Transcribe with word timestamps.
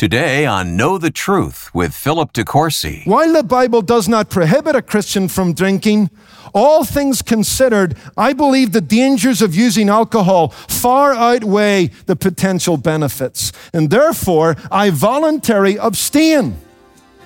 Today 0.00 0.46
on 0.46 0.78
Know 0.78 0.96
the 0.96 1.10
Truth 1.10 1.74
with 1.74 1.92
Philip 1.92 2.32
De 2.32 2.42
Courcy. 2.42 3.02
While 3.04 3.34
the 3.34 3.42
Bible 3.42 3.82
does 3.82 4.08
not 4.08 4.30
prohibit 4.30 4.74
a 4.74 4.80
Christian 4.80 5.28
from 5.28 5.52
drinking, 5.52 6.08
all 6.54 6.86
things 6.86 7.20
considered, 7.20 7.98
I 8.16 8.32
believe 8.32 8.72
the 8.72 8.80
dangers 8.80 9.42
of 9.42 9.54
using 9.54 9.90
alcohol 9.90 10.48
far 10.48 11.12
outweigh 11.12 11.88
the 12.06 12.16
potential 12.16 12.78
benefits. 12.78 13.52
And 13.74 13.90
therefore, 13.90 14.56
I 14.72 14.88
voluntarily 14.88 15.76
abstain. 15.76 16.56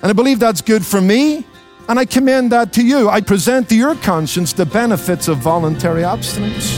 And 0.01 0.09
I 0.09 0.11
believe 0.11 0.39
that's 0.39 0.59
good 0.59 0.85
for 0.85 0.99
me, 0.99 1.45
and 1.87 1.97
I 1.97 2.03
commend 2.03 2.51
that 2.51 2.73
to 2.73 2.85
you. 2.85 3.07
I 3.07 3.21
present 3.21 3.69
to 3.69 3.75
your 3.77 3.95
conscience 3.95 4.51
the 4.51 4.65
benefits 4.65 5.29
of 5.29 5.37
voluntary 5.37 6.03
abstinence. 6.03 6.77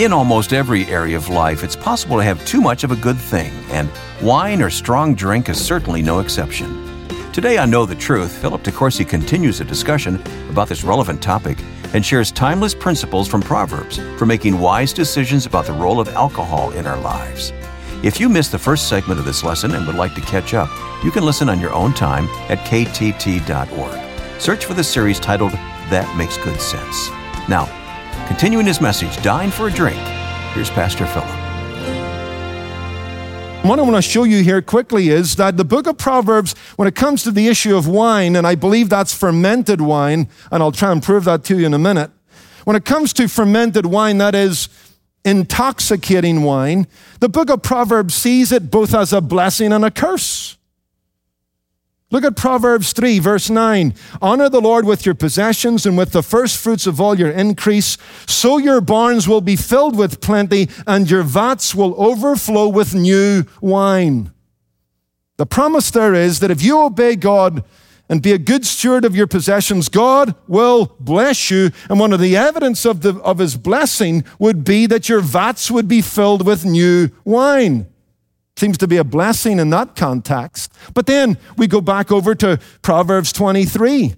In 0.00 0.14
almost 0.14 0.54
every 0.54 0.86
area 0.86 1.14
of 1.14 1.28
life, 1.28 1.62
it's 1.62 1.76
possible 1.76 2.16
to 2.16 2.24
have 2.24 2.42
too 2.46 2.62
much 2.62 2.84
of 2.84 2.90
a 2.90 2.96
good 2.96 3.18
thing, 3.18 3.52
and 3.68 3.90
wine 4.22 4.62
or 4.62 4.70
strong 4.70 5.14
drink 5.14 5.50
is 5.50 5.62
certainly 5.62 6.00
no 6.00 6.20
exception. 6.20 7.06
Today 7.34 7.58
on 7.58 7.70
Know 7.70 7.84
the 7.84 7.94
Truth, 7.94 8.32
Philip 8.38 8.62
De 8.62 8.72
Courcy 8.72 9.04
continues 9.04 9.60
a 9.60 9.64
discussion 9.64 10.14
about 10.48 10.70
this 10.70 10.84
relevant 10.84 11.20
topic 11.20 11.58
and 11.92 12.02
shares 12.02 12.32
timeless 12.32 12.74
principles 12.74 13.28
from 13.28 13.42
Proverbs 13.42 13.98
for 14.18 14.24
making 14.24 14.58
wise 14.58 14.94
decisions 14.94 15.44
about 15.44 15.66
the 15.66 15.74
role 15.74 16.00
of 16.00 16.08
alcohol 16.08 16.70
in 16.70 16.86
our 16.86 16.98
lives. 17.02 17.52
If 18.02 18.18
you 18.18 18.30
missed 18.30 18.52
the 18.52 18.58
first 18.58 18.88
segment 18.88 19.20
of 19.20 19.26
this 19.26 19.44
lesson 19.44 19.74
and 19.74 19.86
would 19.86 19.96
like 19.96 20.14
to 20.14 20.22
catch 20.22 20.54
up, 20.54 20.70
you 21.04 21.10
can 21.10 21.26
listen 21.26 21.50
on 21.50 21.60
your 21.60 21.74
own 21.74 21.92
time 21.92 22.24
at 22.48 22.56
ktt.org. 22.60 24.00
Search 24.40 24.64
for 24.64 24.72
the 24.72 24.82
series 24.82 25.20
titled 25.20 25.52
That 25.90 26.10
Makes 26.16 26.38
Good 26.38 26.58
Sense. 26.58 27.10
Now, 27.50 27.68
Continuing 28.26 28.66
his 28.66 28.80
message, 28.80 29.22
Dying 29.22 29.50
for 29.50 29.68
a 29.68 29.70
Drink, 29.70 29.98
here's 30.54 30.70
Pastor 30.70 31.06
Philip. 31.06 31.28
What 33.64 33.78
I 33.78 33.82
want 33.82 33.96
to 33.96 34.02
show 34.02 34.24
you 34.24 34.42
here 34.42 34.62
quickly 34.62 35.10
is 35.10 35.36
that 35.36 35.58
the 35.58 35.64
book 35.64 35.86
of 35.86 35.98
Proverbs, 35.98 36.54
when 36.76 36.88
it 36.88 36.94
comes 36.94 37.22
to 37.24 37.30
the 37.30 37.46
issue 37.46 37.76
of 37.76 37.86
wine, 37.86 38.34
and 38.34 38.46
I 38.46 38.54
believe 38.54 38.88
that's 38.88 39.12
fermented 39.12 39.82
wine, 39.82 40.28
and 40.50 40.62
I'll 40.62 40.72
try 40.72 40.92
and 40.92 41.02
prove 41.02 41.24
that 41.24 41.44
to 41.44 41.58
you 41.58 41.66
in 41.66 41.74
a 41.74 41.78
minute. 41.78 42.10
When 42.64 42.74
it 42.74 42.86
comes 42.86 43.12
to 43.14 43.28
fermented 43.28 43.84
wine, 43.84 44.16
that 44.18 44.34
is 44.34 44.70
intoxicating 45.24 46.42
wine, 46.42 46.86
the 47.20 47.28
book 47.28 47.50
of 47.50 47.62
Proverbs 47.62 48.14
sees 48.14 48.50
it 48.50 48.70
both 48.70 48.94
as 48.94 49.12
a 49.12 49.20
blessing 49.20 49.72
and 49.72 49.84
a 49.84 49.90
curse. 49.90 50.56
Look 52.12 52.24
at 52.24 52.36
Proverbs 52.36 52.92
3, 52.92 53.20
verse 53.20 53.48
9. 53.48 53.94
Honor 54.20 54.48
the 54.48 54.60
Lord 54.60 54.84
with 54.84 55.06
your 55.06 55.14
possessions 55.14 55.86
and 55.86 55.96
with 55.96 56.10
the 56.10 56.24
first 56.24 56.56
fruits 56.56 56.88
of 56.88 57.00
all 57.00 57.16
your 57.16 57.30
increase. 57.30 57.96
So 58.26 58.58
your 58.58 58.80
barns 58.80 59.28
will 59.28 59.40
be 59.40 59.54
filled 59.54 59.96
with 59.96 60.20
plenty 60.20 60.68
and 60.88 61.08
your 61.08 61.22
vats 61.22 61.72
will 61.72 61.94
overflow 62.02 62.66
with 62.66 62.94
new 62.94 63.44
wine. 63.60 64.32
The 65.36 65.46
promise 65.46 65.92
there 65.92 66.12
is 66.12 66.40
that 66.40 66.50
if 66.50 66.62
you 66.62 66.80
obey 66.80 67.14
God 67.14 67.64
and 68.08 68.20
be 68.20 68.32
a 68.32 68.38
good 68.38 68.66
steward 68.66 69.04
of 69.04 69.14
your 69.14 69.28
possessions, 69.28 69.88
God 69.88 70.34
will 70.48 70.96
bless 70.98 71.48
you. 71.48 71.70
And 71.88 72.00
one 72.00 72.12
of 72.12 72.18
the 72.18 72.36
evidence 72.36 72.84
of, 72.84 73.02
the, 73.02 73.20
of 73.20 73.38
his 73.38 73.56
blessing 73.56 74.24
would 74.40 74.64
be 74.64 74.86
that 74.86 75.08
your 75.08 75.20
vats 75.20 75.70
would 75.70 75.86
be 75.86 76.02
filled 76.02 76.44
with 76.44 76.64
new 76.64 77.10
wine. 77.24 77.86
Seems 78.60 78.76
to 78.76 78.86
be 78.86 78.98
a 78.98 79.04
blessing 79.04 79.58
in 79.58 79.70
that 79.70 79.96
context. 79.96 80.70
But 80.92 81.06
then 81.06 81.38
we 81.56 81.66
go 81.66 81.80
back 81.80 82.12
over 82.12 82.34
to 82.34 82.60
Proverbs 82.82 83.32
23 83.32 84.14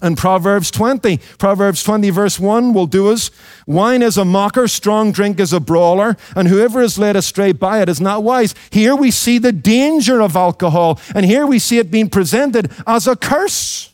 and 0.00 0.16
Proverbs 0.16 0.70
20. 0.70 1.18
Proverbs 1.36 1.82
20, 1.82 2.08
verse 2.08 2.40
1 2.40 2.72
will 2.72 2.86
do 2.86 3.10
us. 3.10 3.30
Wine 3.66 4.00
is 4.00 4.16
a 4.16 4.24
mocker, 4.24 4.68
strong 4.68 5.12
drink 5.12 5.38
is 5.38 5.52
a 5.52 5.60
brawler, 5.60 6.16
and 6.34 6.48
whoever 6.48 6.80
is 6.80 6.98
led 6.98 7.14
astray 7.14 7.52
by 7.52 7.82
it 7.82 7.90
is 7.90 8.00
not 8.00 8.22
wise. 8.22 8.54
Here 8.70 8.96
we 8.96 9.10
see 9.10 9.36
the 9.36 9.52
danger 9.52 10.22
of 10.22 10.34
alcohol, 10.34 10.98
and 11.14 11.26
here 11.26 11.46
we 11.46 11.58
see 11.58 11.76
it 11.76 11.90
being 11.90 12.08
presented 12.08 12.72
as 12.86 13.06
a 13.06 13.16
curse, 13.16 13.92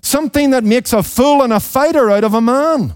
something 0.00 0.48
that 0.48 0.64
makes 0.64 0.94
a 0.94 1.02
fool 1.02 1.42
and 1.42 1.52
a 1.52 1.60
fighter 1.60 2.10
out 2.10 2.24
of 2.24 2.32
a 2.32 2.40
man. 2.40 2.94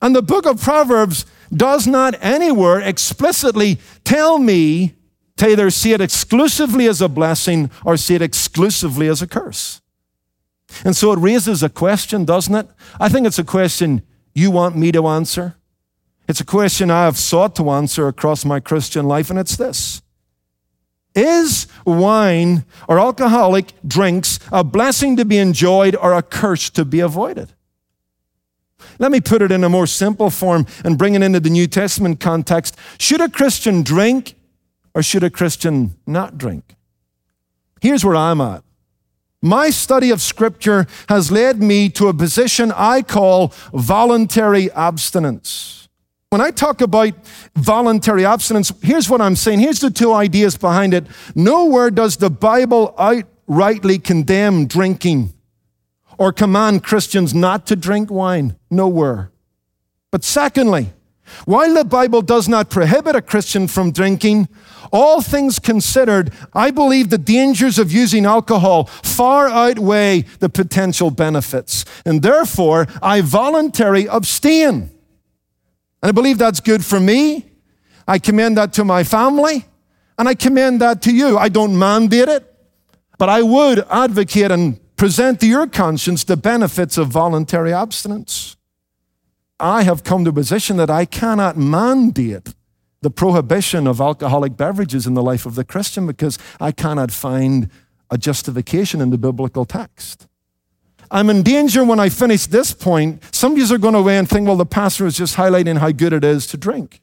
And 0.00 0.14
the 0.14 0.22
book 0.22 0.46
of 0.46 0.62
Proverbs 0.62 1.26
does 1.56 1.86
not 1.86 2.14
anywhere 2.20 2.80
explicitly 2.80 3.78
tell 4.04 4.38
me 4.38 4.94
to 5.36 5.48
either 5.48 5.70
see 5.70 5.92
it 5.92 6.00
exclusively 6.00 6.86
as 6.86 7.00
a 7.00 7.08
blessing 7.08 7.70
or 7.84 7.96
see 7.96 8.14
it 8.14 8.22
exclusively 8.22 9.08
as 9.08 9.22
a 9.22 9.26
curse. 9.26 9.80
And 10.84 10.96
so 10.96 11.12
it 11.12 11.18
raises 11.18 11.62
a 11.62 11.68
question, 11.68 12.24
doesn't 12.24 12.54
it? 12.54 12.68
I 13.00 13.08
think 13.08 13.26
it's 13.26 13.38
a 13.38 13.44
question 13.44 14.02
you 14.34 14.50
want 14.50 14.76
me 14.76 14.92
to 14.92 15.06
answer. 15.06 15.56
It's 16.26 16.40
a 16.40 16.44
question 16.44 16.90
I 16.90 17.04
have 17.04 17.18
sought 17.18 17.54
to 17.56 17.70
answer 17.70 18.08
across 18.08 18.44
my 18.44 18.58
Christian 18.58 19.06
life, 19.06 19.30
and 19.30 19.38
it's 19.38 19.56
this 19.56 20.02
Is 21.14 21.66
wine 21.84 22.64
or 22.88 22.98
alcoholic 22.98 23.72
drinks 23.86 24.38
a 24.50 24.64
blessing 24.64 25.16
to 25.16 25.24
be 25.24 25.38
enjoyed 25.38 25.94
or 25.94 26.14
a 26.14 26.22
curse 26.22 26.70
to 26.70 26.84
be 26.84 27.00
avoided? 27.00 27.52
Let 28.98 29.12
me 29.12 29.20
put 29.20 29.42
it 29.42 29.52
in 29.52 29.64
a 29.64 29.68
more 29.68 29.86
simple 29.86 30.30
form 30.30 30.66
and 30.84 30.98
bring 30.98 31.14
it 31.14 31.22
into 31.22 31.40
the 31.40 31.50
New 31.50 31.66
Testament 31.66 32.20
context. 32.20 32.76
Should 32.98 33.20
a 33.20 33.28
Christian 33.28 33.82
drink 33.82 34.34
or 34.94 35.02
should 35.02 35.24
a 35.24 35.30
Christian 35.30 35.96
not 36.06 36.38
drink? 36.38 36.74
Here's 37.80 38.04
where 38.04 38.16
I'm 38.16 38.40
at. 38.40 38.62
My 39.42 39.68
study 39.68 40.10
of 40.10 40.22
Scripture 40.22 40.86
has 41.08 41.30
led 41.30 41.60
me 41.60 41.90
to 41.90 42.08
a 42.08 42.14
position 42.14 42.72
I 42.74 43.02
call 43.02 43.52
voluntary 43.74 44.72
abstinence. 44.72 45.88
When 46.30 46.40
I 46.40 46.50
talk 46.50 46.80
about 46.80 47.12
voluntary 47.54 48.24
abstinence, 48.24 48.72
here's 48.82 49.10
what 49.10 49.20
I'm 49.20 49.36
saying. 49.36 49.60
Here's 49.60 49.80
the 49.80 49.90
two 49.90 50.12
ideas 50.12 50.56
behind 50.56 50.94
it. 50.94 51.06
Nowhere 51.34 51.90
does 51.90 52.16
the 52.16 52.30
Bible 52.30 52.94
outrightly 52.98 54.02
condemn 54.02 54.66
drinking 54.66 55.34
or 56.18 56.32
command 56.32 56.82
Christians 56.82 57.34
not 57.34 57.66
to 57.66 57.76
drink 57.76 58.10
wine. 58.10 58.56
Nowhere. 58.70 59.30
But 60.10 60.24
secondly, 60.24 60.92
while 61.44 61.74
the 61.74 61.84
Bible 61.84 62.22
does 62.22 62.48
not 62.48 62.70
prohibit 62.70 63.16
a 63.16 63.22
Christian 63.22 63.66
from 63.66 63.90
drinking, 63.90 64.48
all 64.92 65.22
things 65.22 65.58
considered, 65.58 66.32
I 66.52 66.70
believe 66.70 67.10
the 67.10 67.18
dangers 67.18 67.78
of 67.78 67.90
using 67.90 68.26
alcohol 68.26 68.84
far 68.84 69.48
outweigh 69.48 70.22
the 70.38 70.48
potential 70.48 71.10
benefits. 71.10 71.84
And 72.04 72.22
therefore, 72.22 72.86
I 73.02 73.20
voluntarily 73.20 74.06
abstain. 74.06 74.90
And 76.02 76.10
I 76.10 76.12
believe 76.12 76.38
that's 76.38 76.60
good 76.60 76.84
for 76.84 77.00
me. 77.00 77.46
I 78.06 78.18
commend 78.18 78.58
that 78.58 78.72
to 78.74 78.84
my 78.84 79.02
family. 79.02 79.64
And 80.18 80.28
I 80.28 80.34
commend 80.34 80.80
that 80.80 81.02
to 81.02 81.12
you. 81.14 81.38
I 81.38 81.48
don't 81.48 81.76
mandate 81.76 82.28
it, 82.28 82.54
but 83.18 83.28
I 83.28 83.42
would 83.42 83.84
advocate 83.90 84.50
and 84.50 84.78
present 84.96 85.40
to 85.40 85.46
your 85.46 85.66
conscience 85.66 86.24
the 86.24 86.36
benefits 86.36 86.96
of 86.98 87.08
voluntary 87.08 87.72
abstinence. 87.72 88.56
I 89.58 89.82
have 89.82 90.04
come 90.04 90.24
to 90.24 90.30
a 90.30 90.32
position 90.32 90.76
that 90.78 90.90
I 90.90 91.04
cannot 91.04 91.56
mandate 91.56 92.54
the 93.02 93.10
prohibition 93.10 93.86
of 93.86 94.00
alcoholic 94.00 94.56
beverages 94.56 95.06
in 95.06 95.14
the 95.14 95.22
life 95.22 95.46
of 95.46 95.54
the 95.54 95.64
Christian 95.64 96.06
because 96.06 96.38
I 96.58 96.72
cannot 96.72 97.10
find 97.10 97.70
a 98.10 98.18
justification 98.18 99.00
in 99.00 99.10
the 99.10 99.18
biblical 99.18 99.64
text. 99.64 100.26
I'm 101.10 101.30
in 101.30 101.42
danger 101.42 101.84
when 101.84 102.00
I 102.00 102.08
finish 102.08 102.46
this 102.46 102.72
point. 102.72 103.22
Some 103.32 103.52
of 103.52 103.58
you 103.58 103.74
are 103.74 103.78
going 103.78 103.94
away 103.94 104.16
and 104.16 104.28
think, 104.28 104.46
well, 104.46 104.56
the 104.56 104.66
pastor 104.66 105.06
is 105.06 105.16
just 105.16 105.36
highlighting 105.36 105.78
how 105.78 105.92
good 105.92 106.12
it 106.12 106.24
is 106.24 106.46
to 106.48 106.56
drink. 106.56 107.00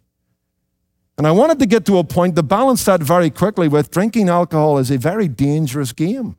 And 1.18 1.28
I 1.28 1.32
wanted 1.32 1.60
to 1.60 1.66
get 1.66 1.86
to 1.86 2.00
a 2.00 2.04
point 2.04 2.36
to 2.36 2.44
balance 2.44 2.84
that 2.86 3.02
very 3.02 3.30
quickly 3.30 3.68
with 3.68 3.92
drinking 3.92 4.28
alcohol 4.28 4.80
is 4.80 4.90
a 4.90 4.98
very 4.98 5.28
dangerous 5.28 5.94
game. 5.94 6.36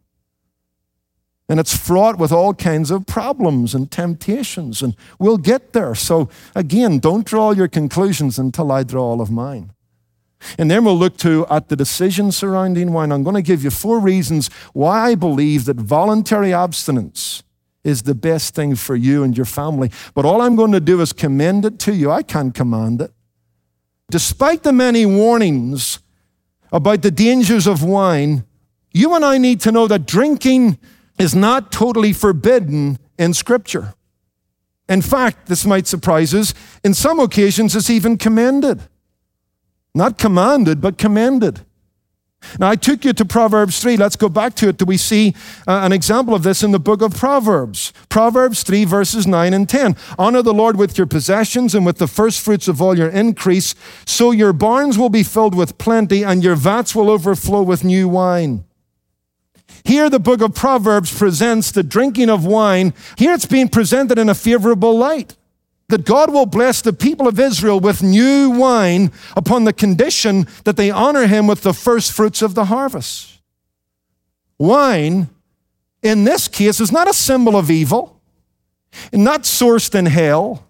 And 1.53 1.61
it's 1.61 1.77
fraught 1.77 2.17
with 2.17 2.33
all 2.33 2.55
kinds 2.55 2.91
of 2.91 3.05
problems 3.05 3.75
and 3.75 3.91
temptations, 3.91 4.81
and 4.81 4.97
we'll 5.19 5.37
get 5.37 5.75
there. 5.75 5.95
So, 5.95 6.31
again, 6.55 6.99
don't 6.99 7.27
draw 7.27 7.51
your 7.51 7.69
conclusions 7.69 8.39
until 8.39 8.73
I 8.73 8.85
draw 8.85 9.03
all 9.03 9.21
of 9.21 9.31
mine. 9.31 9.71
And 10.57 10.71
then 10.71 10.83
we'll 10.83 10.97
look 10.97 11.19
to 11.19 11.47
at 11.51 11.69
the 11.69 11.77
decision 11.77 12.33
surrounding 12.33 12.95
wine. 12.95 13.13
I'm 13.13 13.23
going 13.23 13.37
to 13.37 13.43
give 13.43 13.63
you 13.63 13.69
four 13.69 14.01
reasons 14.01 14.49
why 14.73 15.11
I 15.11 15.15
believe 15.15 15.67
that 15.67 15.77
voluntary 15.77 16.55
abstinence 16.55 17.43
is 17.85 18.05
the 18.05 18.15
best 18.15 18.55
thing 18.55 18.75
for 18.75 18.97
you 18.97 19.23
and 19.23 19.37
your 19.37 19.45
family. 19.45 19.91
But 20.15 20.25
all 20.25 20.41
I'm 20.41 20.57
going 20.57 20.73
to 20.73 20.81
do 20.81 21.03
is 21.03 21.13
commend 21.13 21.67
it 21.67 21.79
to 21.81 21.95
you. 21.95 22.11
I 22.11 22.23
can't 22.23 22.55
command 22.55 23.03
it. 23.03 23.13
Despite 24.11 24.63
the 24.63 24.73
many 24.73 25.05
warnings 25.05 25.99
about 26.73 27.03
the 27.03 27.11
dangers 27.11 27.67
of 27.67 27.83
wine, 27.83 28.45
you 28.91 29.15
and 29.15 29.23
I 29.23 29.37
need 29.37 29.61
to 29.61 29.71
know 29.71 29.87
that 29.87 30.07
drinking 30.07 30.79
is 31.23 31.37
not 31.37 31.71
totally 31.71 32.13
forbidden 32.13 32.99
in 33.17 33.33
Scripture. 33.33 33.95
In 34.89 35.01
fact, 35.01 35.47
this 35.47 35.65
might 35.65 35.87
surprise 35.87 36.35
us, 36.35 36.53
in 36.83 36.95
some 36.95 37.21
occasions 37.21 37.77
it's 37.77 37.89
even 37.89 38.19
commended. 38.19 38.83
Not 39.95 40.19
commanded, 40.19 40.81
but 40.81 40.99
commended. 40.99 41.65
Now, 42.59 42.71
I 42.71 42.75
took 42.75 43.05
you 43.05 43.13
to 43.13 43.25
Proverbs 43.25 43.81
3. 43.81 43.97
Let's 43.97 44.17
go 44.17 44.29
back 44.29 44.55
to 44.57 44.69
it. 44.69 44.79
Do 44.79 44.85
we 44.85 44.97
see 44.97 45.33
uh, 45.69 45.83
an 45.85 45.93
example 45.93 46.35
of 46.35 46.43
this 46.43 46.65
in 46.65 46.73
the 46.73 46.81
book 46.81 47.01
of 47.01 47.15
Proverbs? 47.15 47.93
Proverbs 48.09 48.65
3, 48.65 48.85
verses 48.85 49.25
9 49.25 49.55
and 49.55 49.69
10. 49.69 49.95
Honor 50.19 50.43
the 50.43 50.53
Lord 50.53 50.77
with 50.77 50.99
your 50.99 51.07
possessions 51.07 51.73
and 51.73 51.87
with 51.87 51.99
the 51.99 52.09
first 52.09 52.41
fruits 52.41 52.67
of 52.67 52.83
all 52.83 52.99
your 52.99 53.11
increase, 53.11 53.77
so 54.05 54.33
your 54.33 54.53
barns 54.53 54.99
will 54.99 55.09
be 55.09 55.23
filled 55.23 55.55
with 55.55 55.79
plenty 55.79 56.25
and 56.25 56.43
your 56.43 56.57
vats 56.57 56.97
will 56.97 57.09
overflow 57.09 57.63
with 57.63 57.85
new 57.85 58.09
wine. 58.09 58.65
Here, 59.85 60.09
the 60.09 60.21
book 60.21 60.41
of 60.41 60.55
Proverbs 60.55 61.17
presents 61.17 61.71
the 61.71 61.83
drinking 61.83 62.31
of 62.31 62.47
wine. 62.47 62.95
Here, 63.17 63.33
it's 63.33 63.47
being 63.47 63.69
presented 63.69 64.19
in 64.19 64.29
a 64.29 64.35
favorable 64.35 64.97
light 64.97 65.37
that 65.89 66.07
God 66.07 66.33
will 66.33 66.47
bless 66.47 66.81
the 66.81 66.95
people 66.95 67.29
of 67.29 67.39
Israel 67.39 67.79
with 67.79 68.03
new 68.03 68.51
wine 68.51 69.13
upon 69.37 69.65
the 69.65 69.75
condition 69.75 70.47
that 70.65 70.79
they 70.79 70.91
honor 70.91 71.27
him 71.27 71.47
with 71.47 71.63
the 71.63 71.75
first 71.75 72.13
fruits 72.13 72.41
of 72.41 72.55
the 72.55 72.65
harvest. 72.65 73.41
Wine, 74.59 75.29
in 76.03 76.25
this 76.25 76.49
case, 76.49 76.81
is 76.81 76.93
not 76.93 77.09
a 77.09 77.13
symbol 77.13 77.57
of 77.57 77.71
evil, 77.71 78.21
not 79.13 79.43
sourced 79.43 79.95
in 79.95 80.07
hell. 80.07 80.67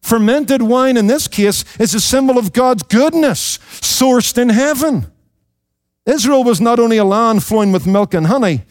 Fermented 0.00 0.62
wine, 0.62 0.96
in 0.96 1.08
this 1.08 1.26
case, 1.26 1.64
is 1.78 1.94
a 1.94 2.00
symbol 2.00 2.38
of 2.38 2.52
God's 2.52 2.84
goodness, 2.84 3.58
sourced 3.80 4.38
in 4.38 4.48
heaven. 4.48 5.10
Israel 6.10 6.42
was 6.42 6.60
not 6.60 6.80
only 6.80 6.96
a 6.96 7.04
land 7.04 7.44
flowing 7.44 7.70
with 7.70 7.86
milk 7.86 8.14
and 8.14 8.26
honey, 8.26 8.64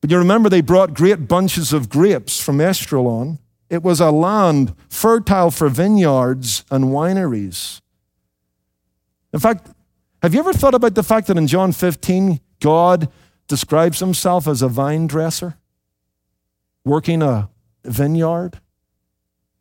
but 0.00 0.10
you 0.10 0.18
remember 0.18 0.50
they 0.50 0.60
brought 0.60 0.92
great 0.92 1.26
bunches 1.26 1.72
of 1.72 1.88
grapes 1.88 2.38
from 2.38 2.58
Esdraelon. 2.58 3.38
It 3.70 3.82
was 3.82 4.00
a 4.00 4.10
land 4.10 4.74
fertile 4.90 5.50
for 5.50 5.70
vineyards 5.70 6.64
and 6.70 6.86
wineries. 6.86 7.80
In 9.32 9.40
fact, 9.40 9.70
have 10.22 10.34
you 10.34 10.40
ever 10.40 10.52
thought 10.52 10.74
about 10.74 10.94
the 10.94 11.02
fact 11.02 11.26
that 11.28 11.38
in 11.38 11.46
John 11.46 11.72
15, 11.72 12.40
God 12.60 13.08
describes 13.48 14.00
himself 14.00 14.46
as 14.46 14.62
a 14.62 14.68
vine 14.68 15.06
dresser, 15.06 15.56
working 16.84 17.22
a 17.22 17.48
vineyard, 17.82 18.60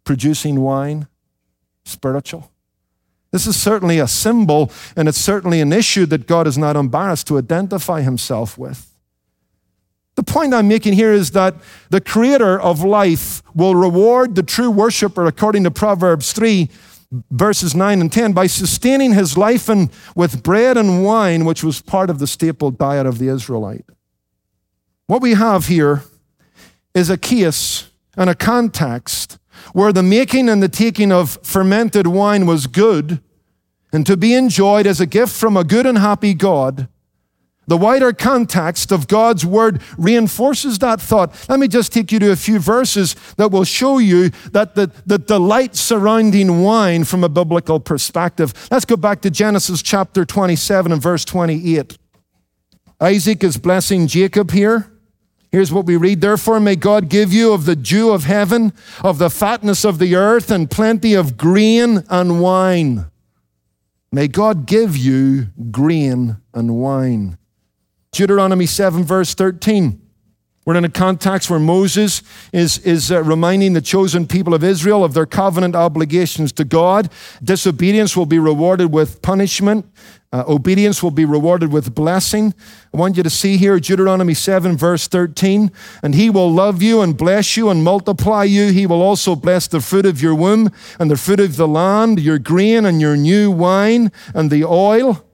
producing 0.03 0.59
wine, 0.59 1.07
spiritual? 1.85 2.52
This 3.33 3.47
is 3.47 3.59
certainly 3.59 3.97
a 3.97 4.07
symbol, 4.07 4.71
and 4.95 5.09
it's 5.09 5.17
certainly 5.17 5.59
an 5.59 5.73
issue 5.73 6.05
that 6.05 6.27
God 6.27 6.45
is 6.45 6.55
not 6.55 6.75
embarrassed 6.75 7.25
to 7.27 7.39
identify 7.39 8.01
himself 8.01 8.59
with. 8.59 8.93
The 10.13 10.21
point 10.21 10.53
I'm 10.53 10.67
making 10.67 10.93
here 10.93 11.11
is 11.11 11.31
that 11.31 11.55
the 11.89 11.99
creator 11.99 12.61
of 12.61 12.83
life 12.83 13.41
will 13.55 13.73
reward 13.73 14.35
the 14.35 14.43
true 14.43 14.69
worshiper, 14.69 15.25
according 15.25 15.63
to 15.63 15.71
Proverbs 15.71 16.31
3, 16.31 16.69
verses 17.31 17.73
9 17.73 18.01
and 18.01 18.11
10, 18.11 18.33
by 18.33 18.45
sustaining 18.45 19.13
his 19.13 19.35
life 19.35 19.67
and 19.67 19.89
with 20.15 20.43
bread 20.43 20.77
and 20.77 21.03
wine, 21.03 21.43
which 21.43 21.63
was 21.63 21.81
part 21.81 22.11
of 22.11 22.19
the 22.19 22.27
staple 22.27 22.69
diet 22.69 23.07
of 23.07 23.17
the 23.17 23.29
Israelite. 23.29 23.85
What 25.07 25.23
we 25.23 25.33
have 25.33 25.65
here 25.65 26.03
is 26.93 27.09
a 27.09 27.17
case 27.17 27.89
and 28.15 28.29
a 28.29 28.35
context 28.35 29.39
where 29.73 29.91
the 29.91 30.03
making 30.03 30.47
and 30.47 30.63
the 30.63 30.69
taking 30.69 31.11
of 31.11 31.37
fermented 31.43 32.07
wine 32.07 32.45
was 32.45 32.67
good 32.67 33.21
and 33.91 34.05
to 34.05 34.15
be 34.15 34.33
enjoyed 34.33 34.87
as 34.87 34.99
a 34.99 35.05
gift 35.05 35.33
from 35.33 35.57
a 35.57 35.63
good 35.63 35.85
and 35.85 35.97
happy 35.97 36.33
God, 36.33 36.87
the 37.65 37.77
wider 37.77 38.11
context 38.11 38.91
of 38.91 39.07
God's 39.07 39.45
word 39.45 39.81
reinforces 39.97 40.79
that 40.79 40.99
thought. 40.99 41.33
Let 41.47 41.59
me 41.59 41.67
just 41.67 41.93
take 41.93 42.11
you 42.11 42.19
to 42.19 42.31
a 42.31 42.35
few 42.35 42.59
verses 42.59 43.15
that 43.37 43.51
will 43.51 43.63
show 43.63 43.99
you 43.99 44.29
that 44.51 44.75
the, 44.75 44.91
the 45.05 45.17
delight 45.17 45.75
surrounding 45.75 46.61
wine 46.61 47.05
from 47.05 47.23
a 47.23 47.29
biblical 47.29 47.79
perspective. 47.79 48.53
Let's 48.69 48.85
go 48.85 48.97
back 48.97 49.21
to 49.21 49.29
Genesis 49.29 49.81
chapter 49.81 50.25
27 50.25 50.91
and 50.91 51.01
verse 51.01 51.23
28. 51.23 51.97
Isaac 52.99 53.43
is 53.43 53.57
blessing 53.57 54.07
Jacob 54.07 54.51
here. 54.51 54.92
Here's 55.53 55.71
what 55.71 55.85
we 55.85 55.97
read 55.97 56.19
Therefore, 56.19 56.59
may 56.59 56.75
God 56.75 57.09
give 57.09 57.31
you 57.31 57.53
of 57.53 57.65
the 57.65 57.75
dew 57.75 58.09
of 58.09 58.23
heaven, 58.23 58.73
of 59.03 59.19
the 59.19 59.29
fatness 59.29 59.85
of 59.85 59.99
the 59.99 60.15
earth, 60.15 60.49
and 60.49 60.69
plenty 60.69 61.13
of 61.13 61.37
grain 61.37 62.03
and 62.09 62.41
wine. 62.41 63.05
May 64.11 64.27
God 64.27 64.65
give 64.65 64.97
you 64.97 65.49
grain 65.69 66.37
and 66.55 66.75
wine. 66.77 67.37
Deuteronomy 68.11 68.65
7, 68.65 69.03
verse 69.03 69.35
13. 69.35 70.01
We're 70.65 70.75
in 70.75 70.85
a 70.85 70.89
context 70.89 71.49
where 71.49 71.59
Moses 71.59 72.23
is, 72.53 72.77
is 72.79 73.11
uh, 73.11 73.21
reminding 73.21 73.73
the 73.73 73.81
chosen 73.81 74.25
people 74.25 74.53
of 74.53 74.63
Israel 74.63 75.03
of 75.03 75.13
their 75.13 75.25
covenant 75.25 75.75
obligations 75.75 76.53
to 76.53 76.63
God. 76.63 77.09
Disobedience 77.43 78.15
will 78.15 78.25
be 78.25 78.39
rewarded 78.39 78.93
with 78.93 79.21
punishment. 79.21 79.85
Uh, 80.31 80.45
obedience 80.47 81.03
will 81.03 81.11
be 81.11 81.25
rewarded 81.25 81.71
with 81.71 81.93
blessing. 81.93 82.53
I 82.93 82.97
want 82.97 83.17
you 83.17 83.23
to 83.23 83.29
see 83.29 83.57
here 83.57 83.77
Deuteronomy 83.77 84.33
7, 84.33 84.77
verse 84.77 85.07
13. 85.07 85.69
And 86.01 86.15
he 86.15 86.29
will 86.29 86.51
love 86.51 86.81
you 86.81 87.01
and 87.01 87.17
bless 87.17 87.57
you 87.57 87.69
and 87.69 87.83
multiply 87.83 88.45
you. 88.45 88.71
He 88.71 88.87
will 88.87 89.01
also 89.01 89.35
bless 89.35 89.67
the 89.67 89.81
fruit 89.81 90.05
of 90.05 90.21
your 90.21 90.33
womb 90.33 90.71
and 90.97 91.11
the 91.11 91.17
fruit 91.17 91.41
of 91.41 91.57
the 91.57 91.67
land, 91.67 92.21
your 92.21 92.39
grain 92.39 92.85
and 92.85 93.01
your 93.01 93.17
new 93.17 93.51
wine 93.51 94.13
and 94.33 94.49
the 94.49 94.63
oil 94.63 95.25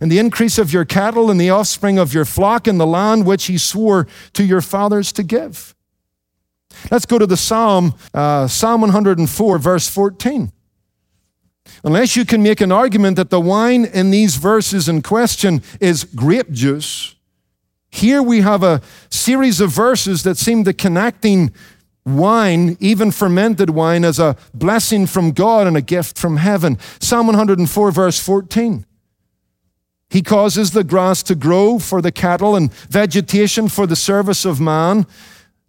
and 0.00 0.10
the 0.10 0.18
increase 0.18 0.58
of 0.58 0.72
your 0.72 0.84
cattle 0.84 1.30
and 1.30 1.40
the 1.40 1.50
offspring 1.50 1.98
of 1.98 2.12
your 2.12 2.24
flock 2.24 2.66
in 2.66 2.78
the 2.78 2.86
land 2.86 3.26
which 3.26 3.46
he 3.46 3.58
swore 3.58 4.06
to 4.32 4.44
your 4.44 4.60
fathers 4.60 5.12
to 5.12 5.22
give. 5.22 5.74
Let's 6.90 7.06
go 7.06 7.18
to 7.18 7.26
the 7.26 7.36
Psalm, 7.36 7.94
uh, 8.12 8.48
Psalm 8.48 8.80
104, 8.82 9.58
verse 9.58 9.88
14. 9.88 10.52
Unless 11.82 12.16
you 12.16 12.24
can 12.24 12.42
make 12.42 12.60
an 12.60 12.72
argument 12.72 13.16
that 13.16 13.30
the 13.30 13.40
wine 13.40 13.84
in 13.84 14.10
these 14.10 14.36
verses 14.36 14.88
in 14.88 15.02
question 15.02 15.62
is 15.80 16.04
grape 16.04 16.50
juice, 16.50 17.14
here 17.90 18.22
we 18.22 18.40
have 18.40 18.62
a 18.62 18.82
series 19.08 19.60
of 19.60 19.70
verses 19.70 20.24
that 20.24 20.36
seem 20.36 20.64
to 20.64 20.72
connecting 20.72 21.52
wine, 22.04 22.76
even 22.80 23.10
fermented 23.10 23.70
wine, 23.70 24.04
as 24.04 24.18
a 24.18 24.36
blessing 24.52 25.06
from 25.06 25.30
God 25.30 25.66
and 25.66 25.76
a 25.76 25.80
gift 25.80 26.18
from 26.18 26.38
heaven. 26.38 26.76
Psalm 27.00 27.28
104, 27.28 27.90
verse 27.92 28.18
14. 28.18 28.84
He 30.10 30.22
causes 30.22 30.70
the 30.70 30.84
grass 30.84 31.22
to 31.24 31.34
grow 31.34 31.78
for 31.78 32.00
the 32.00 32.12
cattle 32.12 32.54
and 32.54 32.72
vegetation 32.72 33.68
for 33.68 33.86
the 33.86 33.96
service 33.96 34.44
of 34.44 34.60
man, 34.60 35.06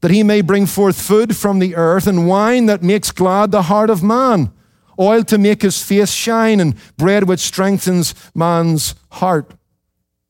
that 0.01 0.11
he 0.11 0.23
may 0.23 0.41
bring 0.41 0.65
forth 0.65 1.01
food 1.01 1.35
from 1.35 1.59
the 1.59 1.75
earth 1.75 2.05
and 2.05 2.27
wine 2.27 2.67
that 2.67 2.83
makes 2.83 3.11
glad 3.11 3.51
the 3.51 3.63
heart 3.63 3.89
of 3.89 4.03
man 4.03 4.51
oil 4.99 5.23
to 5.23 5.37
make 5.37 5.61
his 5.61 5.81
face 5.81 6.11
shine, 6.11 6.59
and 6.59 6.75
bread 6.97 7.27
which 7.27 7.39
strengthens 7.39 8.13
man's 8.33 8.95
heart. 9.11 9.53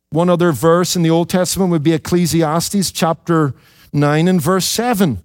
One 0.10 0.30
other 0.30 0.52
verse 0.52 0.96
in 0.96 1.02
the 1.02 1.10
Old 1.10 1.30
Testament 1.30 1.72
would 1.72 1.84
be 1.84 1.94
Ecclesiastes 1.94 2.92
chapter 2.92 3.54
9 3.92 4.28
and 4.28 4.42
verse 4.42 4.66
7. 4.66 5.22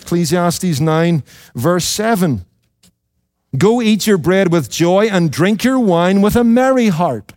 Ecclesiastes 0.00 0.80
9, 0.80 1.22
verse 1.54 1.84
7. 1.84 2.44
Go 3.56 3.82
eat 3.82 4.06
your 4.06 4.18
bread 4.18 4.52
with 4.52 4.70
joy 4.70 5.06
and 5.06 5.32
drink 5.32 5.64
your 5.64 5.78
wine 5.78 6.20
with 6.20 6.36
a 6.36 6.44
merry 6.44 6.88
heart. 6.88 7.32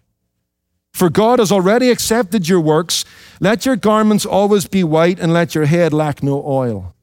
For 0.93 1.10
God 1.10 1.39
has 1.39 1.51
already 1.51 1.89
accepted 1.89 2.48
your 2.48 2.60
works. 2.60 3.05
Let 3.39 3.65
your 3.65 3.75
garments 3.75 4.25
always 4.25 4.67
be 4.67 4.83
white 4.83 5.19
and 5.19 5.33
let 5.33 5.55
your 5.55 5.65
head 5.65 5.93
lack 5.93 6.21
no 6.21 6.43
oil. 6.45 6.93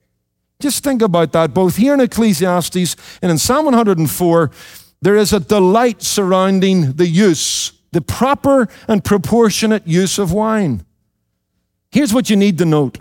Just 0.61 0.85
think 0.85 1.02
about 1.02 1.33
that. 1.33 1.54
Both 1.54 1.76
here 1.76 1.95
in 1.95 2.00
Ecclesiastes 2.00 2.97
and 3.23 3.30
in 3.30 3.38
Psalm 3.38 3.64
104, 3.66 4.50
there 5.00 5.16
is 5.16 5.33
a 5.33 5.40
delight 5.40 6.02
surrounding 6.02 6.92
the 6.92 7.07
use, 7.07 7.73
the 7.92 8.00
proper 8.00 8.68
and 8.88 9.04
proportionate 9.04 9.87
use 9.87 10.18
of 10.18 10.33
wine. 10.33 10.85
Here's 11.90 12.12
what 12.12 12.28
you 12.28 12.37
need 12.37 12.59
to 12.59 12.64
note. 12.64 12.99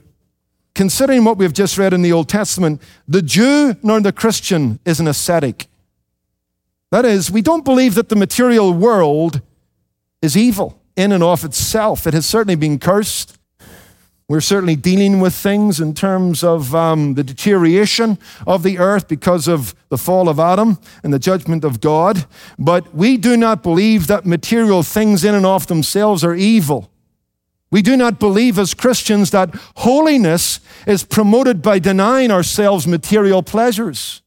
Considering 0.76 1.26
what 1.26 1.38
we've 1.38 1.54
just 1.54 1.78
read 1.80 1.94
in 1.94 2.04
the 2.04 2.14
Old 2.14 2.30
Testament, 2.30 2.82
the 3.08 3.24
Jew 3.24 3.76
nor 3.82 4.00
the 4.00 4.12
Christian 4.12 4.80
is 4.86 5.00
an 5.00 5.08
ascetic. 5.08 5.66
That 6.92 7.04
is, 7.04 7.32
we 7.32 7.42
don't 7.42 7.66
believe 7.66 7.96
that 7.96 8.10
the 8.10 8.16
material 8.16 8.72
world 8.72 9.42
is 10.22 10.38
evil 10.38 10.77
in 10.98 11.14
and 11.14 11.24
of 11.24 11.46
itself. 11.46 12.06
It 12.06 12.14
has 12.14 12.26
certainly 12.26 12.56
been 12.56 12.80
cursed. 12.80 13.38
We're 14.28 14.42
certainly 14.42 14.76
dealing 14.76 15.22
with 15.22 15.34
things 15.34 15.80
in 15.80 15.94
terms 15.94 16.44
of 16.44 16.76
um, 16.76 17.14
the 17.14 17.24
deterioration 17.24 18.18
of 18.46 18.62
the 18.62 18.78
earth 18.78 19.08
because 19.08 19.48
of 19.48 19.74
the 19.88 19.98
fall 19.98 20.28
of 20.28 20.38
Adam 20.38 20.80
and 21.02 21.14
the 21.14 21.20
judgment 21.20 21.64
of 21.64 21.80
God. 21.80 22.26
But 22.60 22.94
we 22.94 23.16
do 23.16 23.38
not 23.38 23.64
believe 23.64 24.08
that 24.08 24.26
material 24.26 24.84
things 24.84 25.24
in 25.24 25.34
and 25.34 25.46
of 25.46 25.68
themselves 25.68 26.26
are 26.26 26.36
evil. 26.36 26.92
We 27.72 27.82
do 27.82 27.96
not 27.96 28.20
believe 28.20 28.60
as 28.60 28.74
Christians 28.74 29.32
that 29.32 29.54
holiness 29.78 30.60
is 30.86 31.04
promoted 31.04 31.62
by 31.62 31.80
denying 31.80 32.32
ourselves 32.32 32.86
material 32.86 33.44
pleasures. 33.44 34.22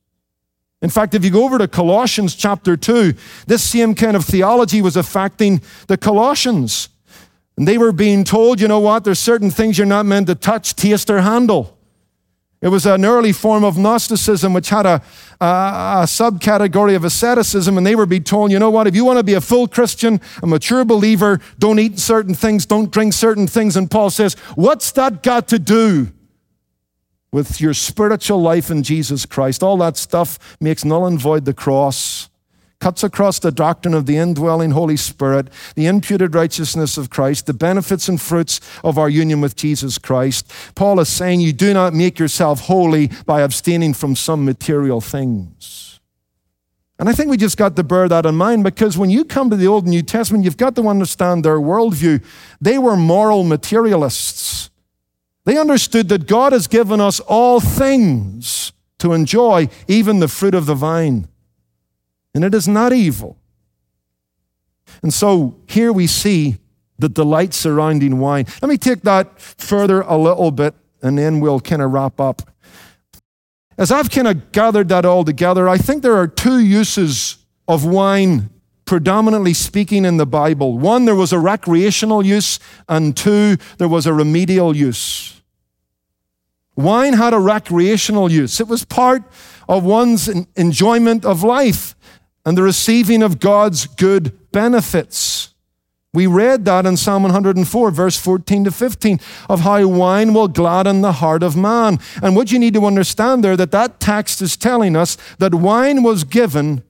In 0.83 0.89
fact, 0.89 1.15
if 1.15 1.25
you 1.25 1.31
go 1.31 1.45
over 1.45 1.59
to 1.59 1.69
Colossians 1.69 2.35
chapter 2.35 2.77
2, 2.77 3.13
this 3.47 3.63
same 3.63 3.95
kind 3.95 4.17
of 4.17 4.25
theology 4.25 4.81
was 4.81 4.97
affecting 4.97 5.61
the 5.89 5.99
Colossians. 5.99 6.89
And 7.57 7.69
they 7.69 7.77
were 7.77 7.93
being 7.93 8.25
told, 8.25 8.61
you 8.61 8.69
know 8.69 8.81
what, 8.81 9.05
there's 9.05 9.19
certain 9.19 9.51
things 9.51 9.77
you're 9.77 9.87
not 9.87 10.07
meant 10.07 10.29
to 10.29 10.35
touch, 10.35 10.75
taste, 10.75 11.11
or 11.11 11.21
handle. 11.21 11.77
It 12.63 12.69
was 12.69 12.85
an 12.87 13.05
early 13.05 13.33
form 13.33 13.65
of 13.65 13.79
Gnosticism, 13.79 14.53
which 14.53 14.69
had 14.69 14.85
a, 14.85 15.03
a, 15.41 15.45
a, 15.45 16.05
subcategory 16.05 16.95
of 16.95 17.05
asceticism, 17.05 17.79
and 17.79 17.87
they 17.87 17.95
were 17.95 18.05
being 18.05 18.25
told, 18.25 18.51
you 18.51 18.59
know 18.59 18.71
what, 18.71 18.87
if 18.87 18.95
you 18.95 19.05
want 19.05 19.19
to 19.19 19.23
be 19.23 19.33
a 19.33 19.41
full 19.41 19.67
Christian, 19.67 20.21
a 20.43 20.47
mature 20.47 20.85
believer, 20.85 21.41
don't 21.59 21.79
eat 21.79 21.99
certain 21.99 22.35
things, 22.35 22.67
don't 22.67 22.91
drink 22.91 23.15
certain 23.15 23.47
things. 23.47 23.77
And 23.77 23.91
Paul 23.91 24.11
says, 24.11 24.35
what's 24.57 24.93
that 24.93 25.23
got 25.23 25.49
to 25.49 25.59
do 25.59 26.13
with 27.33 27.61
your 27.61 27.75
spiritual 27.75 28.41
life 28.41 28.71
in 28.71 28.83
Jesus 28.83 29.27
Christ? 29.27 29.63
All 29.63 29.77
that 29.79 29.97
stuff 29.97 30.57
makes 30.61 30.85
null 30.85 31.07
and 31.07 31.21
void 31.21 31.45
the 31.45 31.55
cross 31.55 32.31
cuts 32.81 33.05
across 33.05 33.39
the 33.39 33.53
doctrine 33.53 33.95
of 33.95 34.07
the 34.07 34.17
indwelling 34.17 34.71
Holy 34.71 34.97
Spirit, 34.97 35.49
the 35.77 35.87
imputed 35.87 36.35
righteousness 36.35 36.97
of 36.97 37.11
Christ, 37.11 37.47
the 37.47 37.55
benefits 37.55 38.09
and 38.09 38.21
fruits 38.21 38.61
of 38.83 38.99
our 38.99 39.09
union 39.09 39.41
with 39.41 39.55
Jesus 39.55 39.99
Christ. 39.99 40.51
Paul 40.75 40.99
is 40.99 41.09
saying 41.09 41.41
you 41.41 41.53
do 41.53 41.75
not 41.75 41.93
make 41.93 42.19
yourself 42.19 42.61
holy 42.61 43.11
by 43.27 43.43
abstaining 43.43 43.93
from 43.95 44.17
some 44.17 44.45
material 44.45 45.01
things. 45.01 46.01
And 46.99 47.09
I 47.09 47.13
think 47.13 47.31
we 47.31 47.37
just 47.37 47.57
got 47.57 47.77
to 47.77 47.83
bear 47.83 48.09
that 48.09 48.27
in 48.27 48.35
mind 48.35 48.65
because 48.65 48.99
when 48.99 49.09
you 49.09 49.25
come 49.25 49.49
to 49.51 49.57
the 49.57 49.67
Old 49.67 49.85
and 49.85 49.91
New 49.91 50.03
Testament, 50.03 50.45
you've 50.45 50.59
got 50.59 50.75
to 50.77 50.89
understand 50.89 51.45
their 51.45 51.59
worldview. 51.59 52.23
They 52.61 52.79
were 52.79 52.97
moral 52.97 53.43
materialists. 53.43 54.71
They 55.51 55.59
understood 55.59 56.09
that 56.11 56.29
God 56.29 56.53
has 56.53 56.69
given 56.69 57.01
us 57.01 57.19
all 57.21 57.59
things 57.59 58.73
to 58.99 59.13
enjoy, 59.13 59.69
even 59.89 60.21
the 60.21 60.29
fruit 60.29 60.55
of 60.55 60.67
the 60.67 60.77
vine 60.77 61.27
and 62.35 62.45
it 62.45 62.55
is 62.55 62.69
not 62.69 62.93
evil. 62.93 63.37
And 65.03 65.13
so 65.13 65.57
here 65.67 65.93
we 65.93 66.07
see 66.07 66.57
the 66.99 67.09
delight 67.09 67.55
surrounding 67.55 68.19
wine. 68.19 68.47
Let 68.61 68.69
me 68.69 68.77
take 68.77 69.03
that 69.03 69.41
further 69.41 70.03
a 70.03 70.17
little 70.17 70.51
bit, 70.51 70.75
and 71.03 71.17
then 71.19 71.41
we'll 71.41 71.61
kind 71.61 71.83
of 71.83 71.93
wrap 71.93 72.21
up. 72.21 72.43
As 73.79 73.91
I've 73.91 74.11
kind 74.11 74.29
of 74.29 74.53
gathered 74.53 74.89
that 74.91 75.05
all 75.05 75.25
together, 75.25 75.69
I 75.69 75.79
think 75.79 76.03
there 76.03 76.17
are 76.17 76.29
two 76.29 76.59
uses 76.59 77.39
of 77.67 77.85
wine, 77.85 78.51
predominantly 78.85 79.55
speaking, 79.55 80.05
in 80.05 80.19
the 80.19 80.27
Bible. 80.27 80.77
One, 80.77 81.07
there 81.07 81.15
was 81.15 81.33
a 81.33 81.39
recreational 81.39 82.25
use, 82.25 82.59
and 82.89 83.17
two, 83.17 83.57
there 83.79 83.89
was 83.89 84.07
a 84.07 84.13
remedial 84.13 84.77
use. 84.77 85.40
Wine 86.83 87.15
had 87.15 87.35
a 87.35 87.39
recreational 87.39 88.31
use, 88.31 88.61
it 88.61 88.69
was 88.69 88.85
part 88.85 89.23
of 89.69 89.85
one's 89.85 90.29
enjoyment 90.57 91.25
of 91.25 91.43
life 91.43 91.95
and 92.45 92.57
the 92.57 92.63
receiving 92.63 93.23
of 93.23 93.39
God's 93.39 93.87
good 93.87 94.51
benefits. 94.53 95.55
We 96.13 96.27
read 96.27 96.65
that 96.65 96.87
in 96.87 96.97
Psalm 96.97 97.23
104, 97.23 97.91
verse 97.93 98.19
14 98.19 98.65
to 98.65 98.73
15, 98.73 99.21
of 99.49 99.61
how 99.61 99.87
wine 99.87 100.35
will 100.35 100.49
gladden 100.49 101.03
the 101.03 101.13
heart 101.13 101.45
of 101.45 101.57
man. 101.57 102.01
And 102.21 102.35
what 102.35 102.51
you 102.51 102.59
need 102.59 102.75
to 102.75 102.85
understand 102.85 103.45
there, 103.45 103.57
that 103.57 103.71
that 103.71 104.01
text 104.01 104.43
is 104.43 104.57
telling 104.57 104.97
us 104.97 105.17
that 105.39 105.55
wine 105.55 106.03
was 106.03 106.25
given 106.25 106.83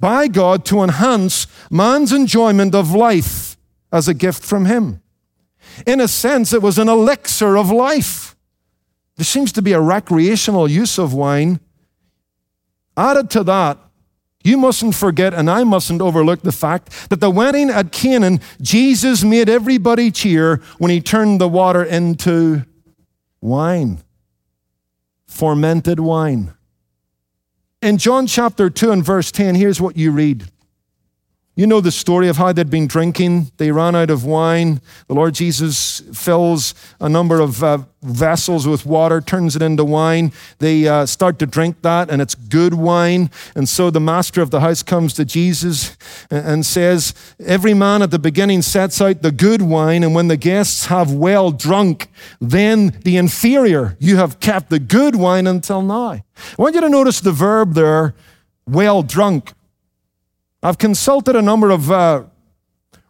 by 0.00 0.26
God 0.26 0.64
to 0.66 0.82
enhance 0.82 1.46
man's 1.70 2.12
enjoyment 2.12 2.74
of 2.74 2.92
life 2.92 3.56
as 3.92 4.08
a 4.08 4.14
gift 4.14 4.42
from 4.42 4.64
Him. 4.64 5.02
In 5.86 6.00
a 6.00 6.08
sense, 6.08 6.52
it 6.52 6.62
was 6.62 6.78
an 6.78 6.88
elixir 6.88 7.56
of 7.56 7.70
life. 7.70 8.34
There 9.18 9.24
seems 9.24 9.50
to 9.52 9.62
be 9.62 9.72
a 9.72 9.80
recreational 9.80 10.70
use 10.70 10.96
of 10.96 11.12
wine. 11.12 11.58
Added 12.96 13.30
to 13.30 13.42
that, 13.44 13.78
you 14.44 14.56
mustn't 14.56 14.94
forget, 14.94 15.34
and 15.34 15.50
I 15.50 15.64
mustn't 15.64 16.00
overlook 16.00 16.42
the 16.42 16.52
fact 16.52 17.10
that 17.10 17.18
the 17.20 17.28
wedding 17.28 17.68
at 17.68 17.90
Canaan, 17.90 18.40
Jesus 18.62 19.24
made 19.24 19.48
everybody 19.48 20.12
cheer 20.12 20.62
when 20.78 20.92
he 20.92 21.00
turned 21.00 21.40
the 21.40 21.48
water 21.48 21.82
into 21.82 22.64
wine, 23.40 23.98
fermented 25.26 25.98
wine. 25.98 26.54
In 27.82 27.98
John 27.98 28.28
chapter 28.28 28.70
2 28.70 28.92
and 28.92 29.04
verse 29.04 29.32
10, 29.32 29.56
here's 29.56 29.80
what 29.80 29.96
you 29.96 30.12
read. 30.12 30.48
You 31.58 31.66
know 31.66 31.80
the 31.80 31.90
story 31.90 32.28
of 32.28 32.36
how 32.36 32.52
they'd 32.52 32.70
been 32.70 32.86
drinking. 32.86 33.50
They 33.56 33.72
ran 33.72 33.96
out 33.96 34.10
of 34.10 34.24
wine. 34.24 34.80
The 35.08 35.14
Lord 35.14 35.34
Jesus 35.34 36.02
fills 36.14 36.72
a 37.00 37.08
number 37.08 37.40
of 37.40 37.64
uh, 37.64 37.78
vessels 38.00 38.68
with 38.68 38.86
water, 38.86 39.20
turns 39.20 39.56
it 39.56 39.62
into 39.62 39.84
wine. 39.84 40.30
They 40.60 40.86
uh, 40.86 41.04
start 41.06 41.40
to 41.40 41.46
drink 41.46 41.82
that, 41.82 42.10
and 42.10 42.22
it's 42.22 42.36
good 42.36 42.74
wine. 42.74 43.30
And 43.56 43.68
so 43.68 43.90
the 43.90 43.98
master 43.98 44.40
of 44.40 44.52
the 44.52 44.60
house 44.60 44.84
comes 44.84 45.14
to 45.14 45.24
Jesus 45.24 45.96
and 46.30 46.64
says, 46.64 47.12
Every 47.44 47.74
man 47.74 48.02
at 48.02 48.12
the 48.12 48.20
beginning 48.20 48.62
sets 48.62 49.00
out 49.00 49.22
the 49.22 49.32
good 49.32 49.62
wine, 49.62 50.04
and 50.04 50.14
when 50.14 50.28
the 50.28 50.36
guests 50.36 50.86
have 50.86 51.12
well 51.12 51.50
drunk, 51.50 52.06
then 52.40 53.00
the 53.02 53.16
inferior. 53.16 53.96
You 53.98 54.18
have 54.18 54.38
kept 54.38 54.70
the 54.70 54.78
good 54.78 55.16
wine 55.16 55.48
until 55.48 55.82
now. 55.82 56.10
I 56.12 56.22
want 56.56 56.76
you 56.76 56.82
to 56.82 56.88
notice 56.88 57.18
the 57.18 57.32
verb 57.32 57.74
there, 57.74 58.14
well 58.64 59.02
drunk. 59.02 59.54
I've 60.62 60.78
consulted 60.78 61.36
a 61.36 61.42
number 61.42 61.70
of 61.70 61.90
uh, 61.90 62.24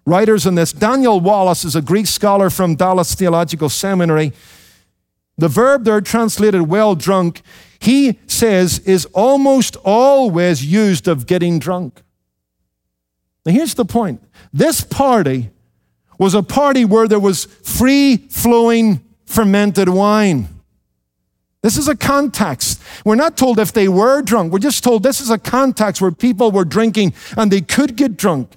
writers 0.04 0.46
on 0.46 0.54
this. 0.54 0.72
Daniel 0.72 1.20
Wallace 1.20 1.64
is 1.64 1.74
a 1.74 1.82
Greek 1.82 2.06
scholar 2.06 2.50
from 2.50 2.74
Dallas 2.74 3.14
Theological 3.14 3.68
Seminary. 3.68 4.32
The 5.38 5.48
verb 5.48 5.84
there, 5.84 6.00
translated 6.00 6.62
well 6.62 6.94
drunk, 6.94 7.42
he 7.78 8.18
says 8.26 8.80
is 8.80 9.06
almost 9.06 9.76
always 9.84 10.64
used 10.64 11.08
of 11.08 11.26
getting 11.26 11.58
drunk. 11.58 12.02
Now, 13.46 13.52
here's 13.52 13.74
the 13.74 13.84
point 13.84 14.22
this 14.52 14.82
party 14.82 15.50
was 16.18 16.34
a 16.34 16.42
party 16.42 16.84
where 16.84 17.06
there 17.08 17.20
was 17.20 17.44
free 17.44 18.16
flowing 18.16 19.00
fermented 19.24 19.88
wine. 19.88 20.48
This 21.62 21.76
is 21.76 21.88
a 21.88 21.96
context. 21.96 22.80
We're 23.04 23.16
not 23.16 23.36
told 23.36 23.58
if 23.58 23.72
they 23.72 23.88
were 23.88 24.22
drunk. 24.22 24.52
We're 24.52 24.60
just 24.60 24.84
told 24.84 25.02
this 25.02 25.20
is 25.20 25.30
a 25.30 25.38
context 25.38 26.00
where 26.00 26.12
people 26.12 26.52
were 26.52 26.64
drinking 26.64 27.14
and 27.36 27.50
they 27.50 27.60
could 27.60 27.96
get 27.96 28.16
drunk. 28.16 28.52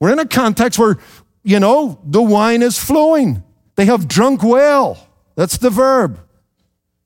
We're 0.00 0.12
in 0.12 0.18
a 0.18 0.26
context 0.26 0.78
where, 0.78 0.96
you 1.42 1.60
know, 1.60 2.00
the 2.04 2.22
wine 2.22 2.62
is 2.62 2.78
flowing. 2.78 3.42
They 3.76 3.84
have 3.84 4.08
drunk 4.08 4.42
well. 4.42 5.06
That's 5.36 5.58
the 5.58 5.70
verb. 5.70 6.18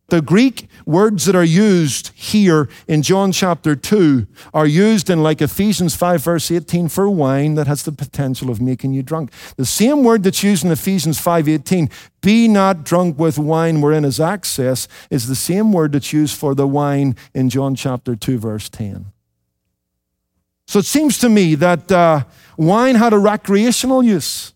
The 0.09 0.21
Greek 0.21 0.69
words 0.85 1.25
that 1.25 1.35
are 1.35 1.45
used 1.45 2.11
here 2.15 2.69
in 2.87 3.03
John 3.03 3.33
chapter 3.33 3.75
2 3.75 4.27
are 4.53 4.67
used 4.67 5.09
in 5.09 5.23
like 5.23 5.41
Ephesians 5.41 5.97
5 5.97 6.23
verse 6.23 6.51
18 6.51 6.89
for 6.89 7.09
wine 7.09 7.55
that 7.55 7.67
has 7.67 7.85
the 7.85 7.93
potential 7.93 8.51
of 8.51 8.61
making 8.61 8.93
you 8.93 9.03
drunk. 9.03 9.33
The 9.57 9.65
same 9.65 10.05
word 10.05 10.23
that's 10.23 10.43
used 10.43 10.65
in 10.65 10.71
Ephesians 10.71 11.19
5:18, 11.19 11.89
be 12.21 12.49
not 12.49 12.85
drunk 12.85 13.19
with 13.19 13.39
wine 13.39 13.81
wherein 13.81 14.05
is 14.05 14.21
excess, 14.21 14.89
is 15.11 15.27
the 15.27 15.35
same 15.35 15.73
word 15.73 15.93
that's 15.93 16.13
used 16.13 16.37
for 16.37 16.55
the 16.55 16.67
wine 16.67 17.17
in 17.33 17.49
John 17.49 17.75
chapter 17.75 18.15
2 18.15 18.39
verse 18.39 18.69
10. 18.69 19.07
So 20.67 20.79
it 20.79 20.87
seems 20.87 21.19
to 21.19 21.29
me 21.29 21.55
that 21.57 21.91
uh, 21.91 22.25
wine 22.57 22.95
had 22.95 23.13
a 23.13 23.19
recreational 23.19 24.03
use 24.03 24.54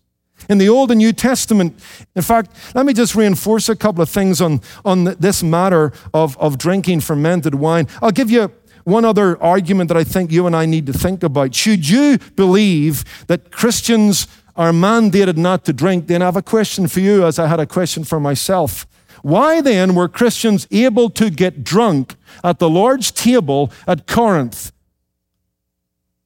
in 0.49 0.57
the 0.57 0.67
Old 0.67 0.91
and 0.91 0.97
New 0.97 1.13
Testament. 1.13 1.79
In 2.15 2.21
fact, 2.21 2.51
let 2.75 2.85
me 2.85 2.93
just 2.93 3.15
reinforce 3.15 3.69
a 3.69 3.75
couple 3.75 4.01
of 4.01 4.09
things 4.09 4.41
on, 4.41 4.61
on 4.83 5.03
this 5.03 5.43
matter 5.43 5.93
of, 6.13 6.37
of 6.39 6.57
drinking 6.57 7.01
fermented 7.01 7.55
wine. 7.55 7.87
I'll 8.01 8.11
give 8.11 8.31
you 8.31 8.51
one 8.83 9.05
other 9.05 9.41
argument 9.41 9.89
that 9.89 9.97
I 9.97 10.03
think 10.03 10.31
you 10.31 10.47
and 10.47 10.55
I 10.55 10.65
need 10.65 10.87
to 10.87 10.93
think 10.93 11.23
about. 11.23 11.53
Should 11.53 11.87
you 11.87 12.17
believe 12.35 13.05
that 13.27 13.51
Christians 13.51 14.27
are 14.55 14.71
mandated 14.71 15.37
not 15.37 15.63
to 15.65 15.71
drink, 15.71 16.07
then 16.07 16.21
I 16.21 16.25
have 16.25 16.35
a 16.35 16.41
question 16.41 16.87
for 16.87 16.99
you, 16.99 17.25
as 17.25 17.39
I 17.39 17.47
had 17.47 17.61
a 17.61 17.65
question 17.65 18.03
for 18.03 18.19
myself. 18.19 18.85
Why 19.21 19.61
then 19.61 19.95
were 19.95 20.09
Christians 20.09 20.67
able 20.71 21.09
to 21.11 21.29
get 21.29 21.63
drunk 21.63 22.15
at 22.43 22.59
the 22.59 22.69
Lord's 22.69 23.11
table 23.11 23.71
at 23.87 24.07
Corinth, 24.07 24.73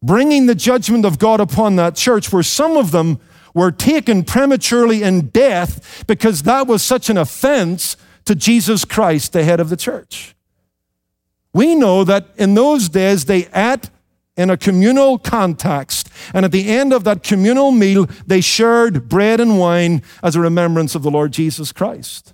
bringing 0.02 0.48
the 0.48 0.56
judgment 0.56 1.06
of 1.06 1.20
God 1.20 1.40
upon 1.40 1.76
that 1.76 1.96
church, 1.96 2.32
where 2.32 2.44
some 2.44 2.78
of 2.78 2.92
them 2.92 3.20
were 3.54 3.72
taken 3.72 4.24
prematurely 4.24 5.04
in 5.04 5.28
death 5.28 6.04
because 6.08 6.44
that 6.44 6.68
was 6.68 6.82
such 6.82 7.10
an 7.10 7.18
offense 7.18 7.96
to 8.26 8.36
Jesus 8.36 8.86
Christ, 8.86 9.34
the 9.34 9.44
head 9.44 9.60
of 9.60 9.70
the 9.70 9.78
church. 9.78 10.36
We 11.54 11.76
know 11.76 12.04
that 12.04 12.30
in 12.38 12.56
those 12.56 12.90
days 12.90 13.26
they 13.26 13.48
ate 13.54 13.90
in 14.36 14.50
a 14.50 14.58
communal 14.58 15.20
context, 15.20 16.10
and 16.34 16.44
at 16.44 16.52
the 16.52 16.68
end 16.68 16.92
of 16.92 17.04
that 17.04 17.22
communal 17.22 17.72
meal, 17.72 18.08
they 18.26 18.42
shared 18.42 19.08
bread 19.08 19.40
and 19.40 19.60
wine 19.60 20.02
as 20.24 20.36
a 20.36 20.40
remembrance 20.40 20.96
of 20.96 21.04
the 21.04 21.12
Lord 21.12 21.32
Jesus 21.32 21.72
Christ. 21.72 22.34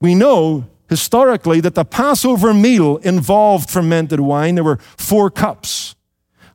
We 0.00 0.14
know 0.14 0.66
historically 0.88 1.60
that 1.60 1.74
the 1.74 1.84
Passover 1.84 2.54
meal 2.54 2.98
involved 2.98 3.68
fermented 3.68 4.20
wine. 4.20 4.54
There 4.54 4.62
were 4.62 4.78
four 4.96 5.30
cups. 5.30 5.93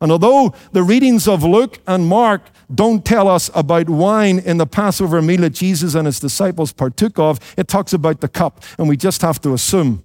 And 0.01 0.11
although 0.11 0.53
the 0.71 0.83
readings 0.83 1.27
of 1.27 1.43
Luke 1.43 1.79
and 1.85 2.07
Mark 2.07 2.49
don't 2.73 3.03
tell 3.03 3.27
us 3.27 3.49
about 3.55 3.89
wine 3.89 4.39
in 4.39 4.57
the 4.57 4.67
Passover 4.67 5.21
meal 5.21 5.41
that 5.41 5.51
Jesus 5.51 5.95
and 5.95 6.05
his 6.05 6.19
disciples 6.19 6.71
partook 6.71 7.17
of. 7.17 7.39
It 7.57 7.67
talks 7.67 7.93
about 7.93 8.21
the 8.21 8.27
cup, 8.27 8.63
and 8.77 8.87
we 8.87 8.95
just 8.95 9.21
have 9.21 9.41
to 9.41 9.53
assume. 9.53 10.03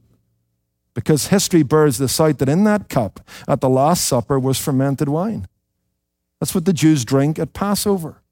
Because 0.94 1.26
history 1.26 1.62
bears 1.62 1.98
this 1.98 2.20
out 2.20 2.38
that 2.38 2.48
in 2.48 2.64
that 2.64 2.88
cup 2.88 3.20
at 3.46 3.60
the 3.60 3.68
Last 3.68 4.06
Supper 4.06 4.38
was 4.38 4.58
fermented 4.58 5.08
wine. 5.08 5.46
That's 6.40 6.54
what 6.54 6.64
the 6.64 6.72
Jews 6.72 7.04
drink 7.04 7.38
at 7.38 7.52
Passover. 7.52 8.22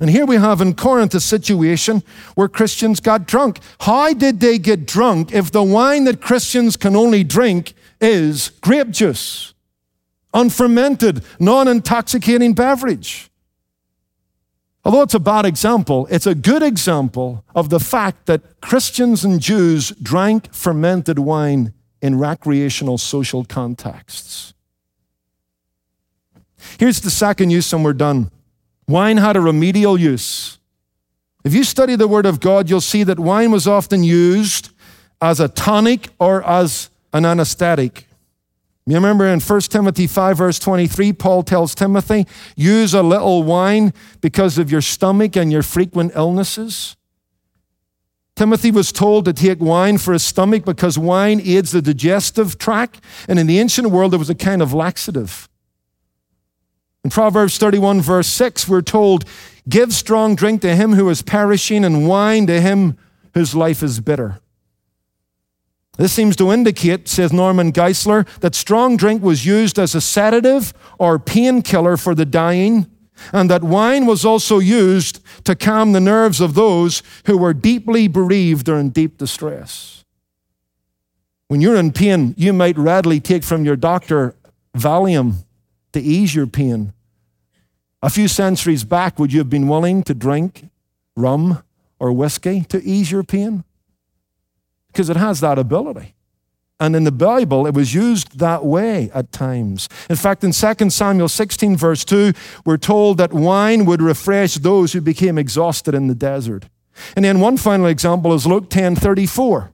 And 0.00 0.08
here 0.08 0.24
we 0.24 0.36
have 0.36 0.62
in 0.62 0.74
Corinth 0.74 1.14
a 1.14 1.20
situation 1.20 2.02
where 2.34 2.48
Christians 2.48 3.00
got 3.00 3.26
drunk. 3.26 3.60
How 3.80 4.14
did 4.14 4.40
they 4.40 4.58
get 4.58 4.86
drunk 4.86 5.32
if 5.32 5.52
the 5.52 5.62
wine 5.62 6.04
that 6.04 6.22
Christians 6.22 6.76
can 6.76 6.96
only 6.96 7.22
drink 7.22 7.74
is 8.00 8.48
grape 8.62 8.90
juice, 8.90 9.52
unfermented, 10.32 11.24
non 11.38 11.68
intoxicating 11.68 12.54
beverage? 12.54 13.30
Although 14.84 15.02
it's 15.02 15.14
a 15.14 15.20
bad 15.20 15.44
example, 15.44 16.06
it's 16.10 16.26
a 16.26 16.34
good 16.34 16.62
example 16.62 17.44
of 17.54 17.68
the 17.68 17.80
fact 17.80 18.26
that 18.26 18.60
Christians 18.60 19.24
and 19.24 19.40
Jews 19.40 19.90
drank 20.02 20.52
fermented 20.54 21.18
wine 21.18 21.74
in 22.00 22.18
recreational 22.18 22.96
social 22.96 23.44
contexts. 23.44 24.54
Here's 26.78 27.00
the 27.00 27.10
second 27.10 27.50
use, 27.50 27.72
and 27.72 27.84
we're 27.84 27.92
done. 27.92 28.30
Wine 28.88 29.18
had 29.18 29.36
a 29.36 29.40
remedial 29.40 29.98
use. 29.98 30.58
If 31.44 31.54
you 31.54 31.64
study 31.64 31.94
the 31.96 32.08
Word 32.08 32.26
of 32.26 32.40
God, 32.40 32.68
you'll 32.68 32.80
see 32.80 33.02
that 33.04 33.18
wine 33.18 33.50
was 33.50 33.66
often 33.66 34.02
used 34.02 34.70
as 35.20 35.40
a 35.40 35.48
tonic 35.48 36.08
or 36.18 36.42
as 36.44 36.90
an 37.12 37.24
anesthetic. 37.24 38.06
You 38.86 38.94
remember 38.94 39.26
in 39.26 39.40
1 39.40 39.60
Timothy 39.62 40.06
5, 40.06 40.38
verse 40.38 40.58
23, 40.58 41.12
Paul 41.12 41.42
tells 41.42 41.74
Timothy, 41.74 42.26
use 42.56 42.94
a 42.94 43.02
little 43.02 43.42
wine 43.42 43.92
because 44.20 44.58
of 44.58 44.70
your 44.70 44.80
stomach 44.80 45.36
and 45.36 45.52
your 45.52 45.62
frequent 45.62 46.12
illnesses. 46.14 46.96
Timothy 48.36 48.70
was 48.70 48.90
told 48.90 49.26
to 49.26 49.34
take 49.34 49.60
wine 49.60 49.98
for 49.98 50.14
his 50.14 50.24
stomach 50.24 50.64
because 50.64 50.98
wine 50.98 51.40
aids 51.44 51.72
the 51.72 51.82
digestive 51.82 52.56
tract, 52.56 53.00
and 53.28 53.38
in 53.38 53.46
the 53.46 53.58
ancient 53.58 53.90
world, 53.90 54.14
it 54.14 54.16
was 54.16 54.30
a 54.30 54.34
kind 54.34 54.62
of 54.62 54.72
laxative. 54.72 55.46
In 57.04 57.10
Proverbs 57.10 57.58
31, 57.58 58.00
verse 58.00 58.28
6, 58.28 58.66
we're 58.66 58.80
told, 58.80 59.24
Give 59.68 59.92
strong 59.92 60.34
drink 60.34 60.62
to 60.62 60.74
him 60.74 60.94
who 60.94 61.08
is 61.10 61.22
perishing, 61.22 61.84
and 61.84 62.08
wine 62.08 62.46
to 62.46 62.60
him 62.60 62.96
whose 63.34 63.54
life 63.54 63.82
is 63.82 64.00
bitter. 64.00 64.40
This 65.98 66.12
seems 66.12 66.36
to 66.36 66.50
indicate, 66.50 67.08
says 67.08 67.32
Norman 67.32 67.72
Geisler, 67.72 68.26
that 68.40 68.54
strong 68.54 68.96
drink 68.96 69.22
was 69.22 69.44
used 69.44 69.78
as 69.78 69.94
a 69.94 70.00
sedative 70.00 70.72
or 70.98 71.18
painkiller 71.18 71.96
for 71.96 72.14
the 72.14 72.24
dying, 72.24 72.86
and 73.32 73.50
that 73.50 73.62
wine 73.62 74.06
was 74.06 74.24
also 74.24 74.58
used 74.58 75.20
to 75.44 75.54
calm 75.54 75.92
the 75.92 76.00
nerves 76.00 76.40
of 76.40 76.54
those 76.54 77.02
who 77.26 77.36
were 77.36 77.52
deeply 77.52 78.08
bereaved 78.08 78.68
or 78.68 78.78
in 78.78 78.90
deep 78.90 79.18
distress. 79.18 80.04
When 81.48 81.60
you're 81.60 81.76
in 81.76 81.92
pain, 81.92 82.34
you 82.38 82.52
might 82.52 82.78
readily 82.78 83.20
take 83.20 83.42
from 83.42 83.64
your 83.64 83.76
doctor 83.76 84.36
Valium 84.76 85.44
to 85.92 86.00
ease 86.00 86.34
your 86.34 86.46
pain. 86.46 86.92
A 88.02 88.08
few 88.08 88.28
centuries 88.28 88.84
back, 88.84 89.18
would 89.18 89.32
you 89.32 89.40
have 89.40 89.50
been 89.50 89.68
willing 89.68 90.02
to 90.04 90.14
drink 90.14 90.70
rum 91.16 91.62
or 91.98 92.12
whiskey 92.12 92.62
to 92.62 92.82
ease 92.82 93.10
your 93.10 93.24
pain? 93.24 93.64
Because 94.92 95.10
it 95.10 95.16
has 95.16 95.40
that 95.40 95.58
ability. 95.58 96.14
And 96.78 96.96
in 96.96 97.04
the 97.04 97.12
Bible, 97.12 97.66
it 97.66 97.74
was 97.74 97.94
used 97.94 98.38
that 98.38 98.64
way 98.64 99.10
at 99.12 99.32
times. 99.32 99.88
In 100.08 100.16
fact, 100.16 100.42
in 100.42 100.52
2 100.52 100.90
Samuel 100.90 101.28
16, 101.28 101.76
verse 101.76 102.04
2, 102.04 102.32
we're 102.64 102.78
told 102.78 103.18
that 103.18 103.34
wine 103.34 103.84
would 103.84 104.00
refresh 104.00 104.54
those 104.54 104.92
who 104.92 105.00
became 105.00 105.36
exhausted 105.36 105.94
in 105.94 106.06
the 106.06 106.14
desert. 106.14 106.66
And 107.14 107.24
then 107.24 107.40
one 107.40 107.58
final 107.58 107.86
example 107.86 108.32
is 108.32 108.46
Luke 108.46 108.70
10 108.70 108.96
34. 108.96 109.72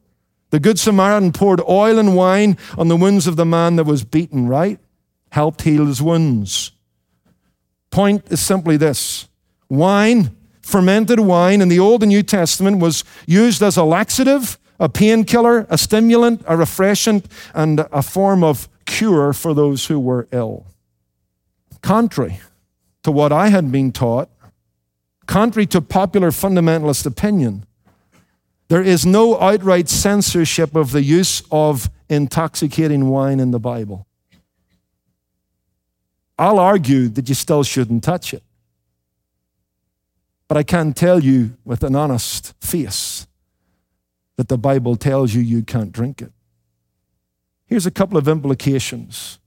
The 0.50 0.60
Good 0.60 0.78
Samaritan 0.78 1.32
poured 1.32 1.60
oil 1.68 1.98
and 1.98 2.16
wine 2.16 2.56
on 2.76 2.88
the 2.88 2.96
wounds 2.96 3.26
of 3.26 3.36
the 3.36 3.44
man 3.44 3.76
that 3.76 3.84
was 3.84 4.04
beaten, 4.04 4.48
right? 4.48 4.78
helped 5.36 5.62
heal 5.62 5.84
his 5.84 6.00
wounds. 6.00 6.72
Point 7.90 8.24
is 8.30 8.40
simply 8.40 8.78
this 8.78 9.28
wine, 9.68 10.34
fermented 10.62 11.20
wine 11.20 11.60
in 11.60 11.68
the 11.68 11.78
Old 11.78 12.02
and 12.02 12.08
New 12.08 12.22
Testament 12.22 12.78
was 12.78 13.04
used 13.26 13.62
as 13.62 13.76
a 13.76 13.84
laxative, 13.84 14.58
a 14.78 14.88
painkiller, 14.88 15.66
a 15.68 15.78
stimulant, 15.78 16.42
a 16.46 16.56
refreshant, 16.56 17.26
and 17.54 17.80
a 17.92 18.02
form 18.02 18.44
of 18.44 18.68
cure 18.84 19.32
for 19.32 19.54
those 19.54 19.86
who 19.86 19.98
were 19.98 20.28
ill. 20.32 20.66
Contrary 21.82 22.40
to 23.02 23.12
what 23.12 23.32
I 23.32 23.48
had 23.48 23.70
been 23.70 23.92
taught, 23.92 24.28
contrary 25.26 25.66
to 25.66 25.80
popular 25.80 26.30
fundamentalist 26.30 27.06
opinion, 27.06 27.66
there 28.68 28.82
is 28.82 29.06
no 29.06 29.38
outright 29.38 29.88
censorship 29.88 30.74
of 30.74 30.90
the 30.90 31.02
use 31.02 31.42
of 31.50 31.88
intoxicating 32.08 33.08
wine 33.08 33.38
in 33.38 33.52
the 33.52 33.60
Bible. 33.60 34.06
I'll 36.38 36.58
argue 36.58 37.08
that 37.08 37.28
you 37.28 37.34
still 37.34 37.62
shouldn't 37.62 38.04
touch 38.04 38.34
it. 38.34 38.42
But 40.48 40.56
I 40.56 40.62
can 40.62 40.92
tell 40.92 41.22
you 41.22 41.56
with 41.64 41.82
an 41.82 41.96
honest 41.96 42.54
face 42.60 43.26
that 44.36 44.48
the 44.48 44.58
Bible 44.58 44.96
tells 44.96 45.34
you 45.34 45.40
you 45.40 45.62
can't 45.62 45.92
drink 45.92 46.22
it. 46.22 46.32
Here's 47.66 47.86
a 47.86 47.90
couple 47.90 48.18
of 48.18 48.28
implications. 48.28 49.38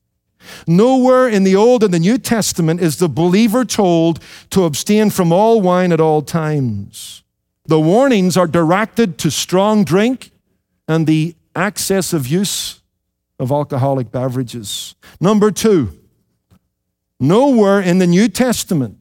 Nowhere 0.67 1.28
in 1.28 1.43
the 1.43 1.56
Old 1.56 1.84
and 1.84 1.93
the 1.93 1.99
New 1.99 2.17
Testament 2.17 2.82
is 2.82 2.97
the 2.97 3.10
believer 3.10 3.65
told 3.65 4.19
to 4.49 4.63
abstain 4.63 5.10
from 5.10 5.32
all 5.32 5.62
wine 5.62 5.91
at 5.91 5.99
all 5.99 6.21
times. 6.21 7.23
The 7.65 7.80
warnings 7.80 8.36
are 8.36 8.47
directed 8.47 9.17
to 9.19 9.32
strong 9.32 9.84
drink 9.84 10.32
and 10.88 11.06
the 11.06 11.36
excessive 11.56 12.25
use 12.25 12.82
of 13.38 13.52
alcoholic 13.52 14.12
beverages. 14.12 14.95
Number 15.19 15.52
two, 15.52 15.99
Nowhere 17.19 17.82
in 17.82 17.99
the 17.99 18.08
New 18.08 18.30
Testament 18.30 18.97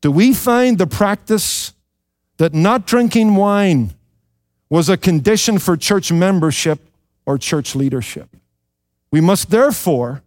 do 0.00 0.10
we 0.10 0.34
find 0.34 0.78
the 0.78 0.86
practice 0.86 1.72
that 2.38 2.52
not 2.52 2.86
drinking 2.86 3.36
wine 3.36 3.94
was 4.68 4.88
a 4.88 4.96
condition 4.96 5.58
for 5.58 5.76
church 5.76 6.10
membership 6.10 6.80
or 7.24 7.38
church 7.38 7.74
leadership. 7.74 8.28
We 9.10 9.20
must 9.20 9.50
therefore 9.50 10.22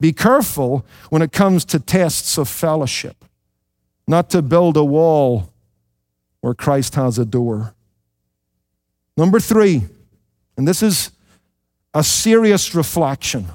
be 0.00 0.12
careful 0.12 0.84
when 1.10 1.22
it 1.22 1.32
comes 1.32 1.64
to 1.66 1.78
tests 1.78 2.38
of 2.38 2.48
fellowship, 2.48 3.24
not 4.06 4.30
to 4.30 4.42
build 4.42 4.76
a 4.76 4.84
wall 4.84 5.52
where 6.40 6.54
Christ 6.54 6.94
has 6.94 7.18
a 7.18 7.24
door. 7.24 7.74
Number 9.16 9.40
three, 9.40 9.82
and 10.56 10.66
this 10.66 10.82
is 10.82 11.10
a 11.92 12.02
serious 12.02 12.74
reflection. 12.74 13.46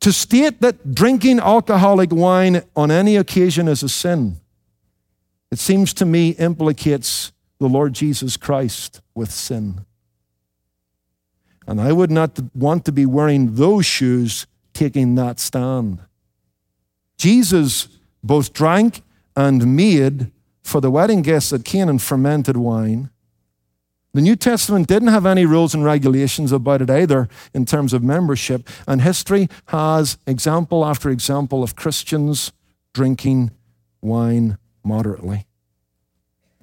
To 0.00 0.12
state 0.12 0.60
that 0.60 0.94
drinking 0.94 1.38
alcoholic 1.38 2.12
wine 2.12 2.62
on 2.74 2.90
any 2.90 3.16
occasion 3.16 3.68
is 3.68 3.82
a 3.82 3.88
sin, 3.88 4.40
it 5.50 5.58
seems 5.58 5.94
to 5.94 6.04
me 6.04 6.30
implicates 6.30 7.32
the 7.58 7.68
Lord 7.68 7.92
Jesus 7.92 8.36
Christ 8.36 9.00
with 9.14 9.30
sin. 9.30 9.84
And 11.66 11.80
I 11.80 11.92
would 11.92 12.10
not 12.10 12.38
want 12.54 12.84
to 12.84 12.92
be 12.92 13.06
wearing 13.06 13.54
those 13.54 13.86
shoes 13.86 14.46
taking 14.72 15.14
that 15.14 15.40
stand. 15.40 16.00
Jesus 17.16 17.88
both 18.22 18.52
drank 18.52 19.02
and 19.36 19.76
made 19.76 20.30
for 20.62 20.80
the 20.80 20.90
wedding 20.90 21.22
guests 21.22 21.52
at 21.52 21.64
Canaan 21.64 21.98
fermented 21.98 22.56
wine. 22.56 23.10
The 24.12 24.20
New 24.20 24.36
Testament 24.36 24.86
didn't 24.86 25.08
have 25.08 25.26
any 25.26 25.44
rules 25.44 25.74
and 25.74 25.84
regulations 25.84 26.52
about 26.52 26.80
it 26.80 26.88
either 26.88 27.28
in 27.52 27.66
terms 27.66 27.92
of 27.92 28.02
membership, 28.02 28.68
and 28.86 29.02
history 29.02 29.48
has 29.66 30.18
example 30.26 30.84
after 30.84 31.10
example 31.10 31.62
of 31.62 31.74
Christians 31.74 32.52
drinking 32.92 33.50
wine 34.00 34.56
moderately. 34.84 35.46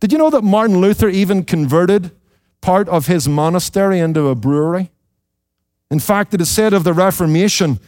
Did 0.01 0.11
you 0.11 0.17
know 0.17 0.31
that 0.31 0.43
Martin 0.43 0.81
Luther 0.81 1.07
even 1.07 1.43
converted 1.43 2.11
part 2.59 2.89
of 2.89 3.07
his 3.07 3.29
monastery 3.29 3.99
into 3.99 4.27
a 4.27 4.35
brewery? 4.35 4.91
In 5.89 5.99
fact, 5.99 6.33
it 6.33 6.41
is 6.41 6.49
said 6.49 6.73
of 6.73 6.83
the 6.83 6.93
Reformation, 6.93 7.79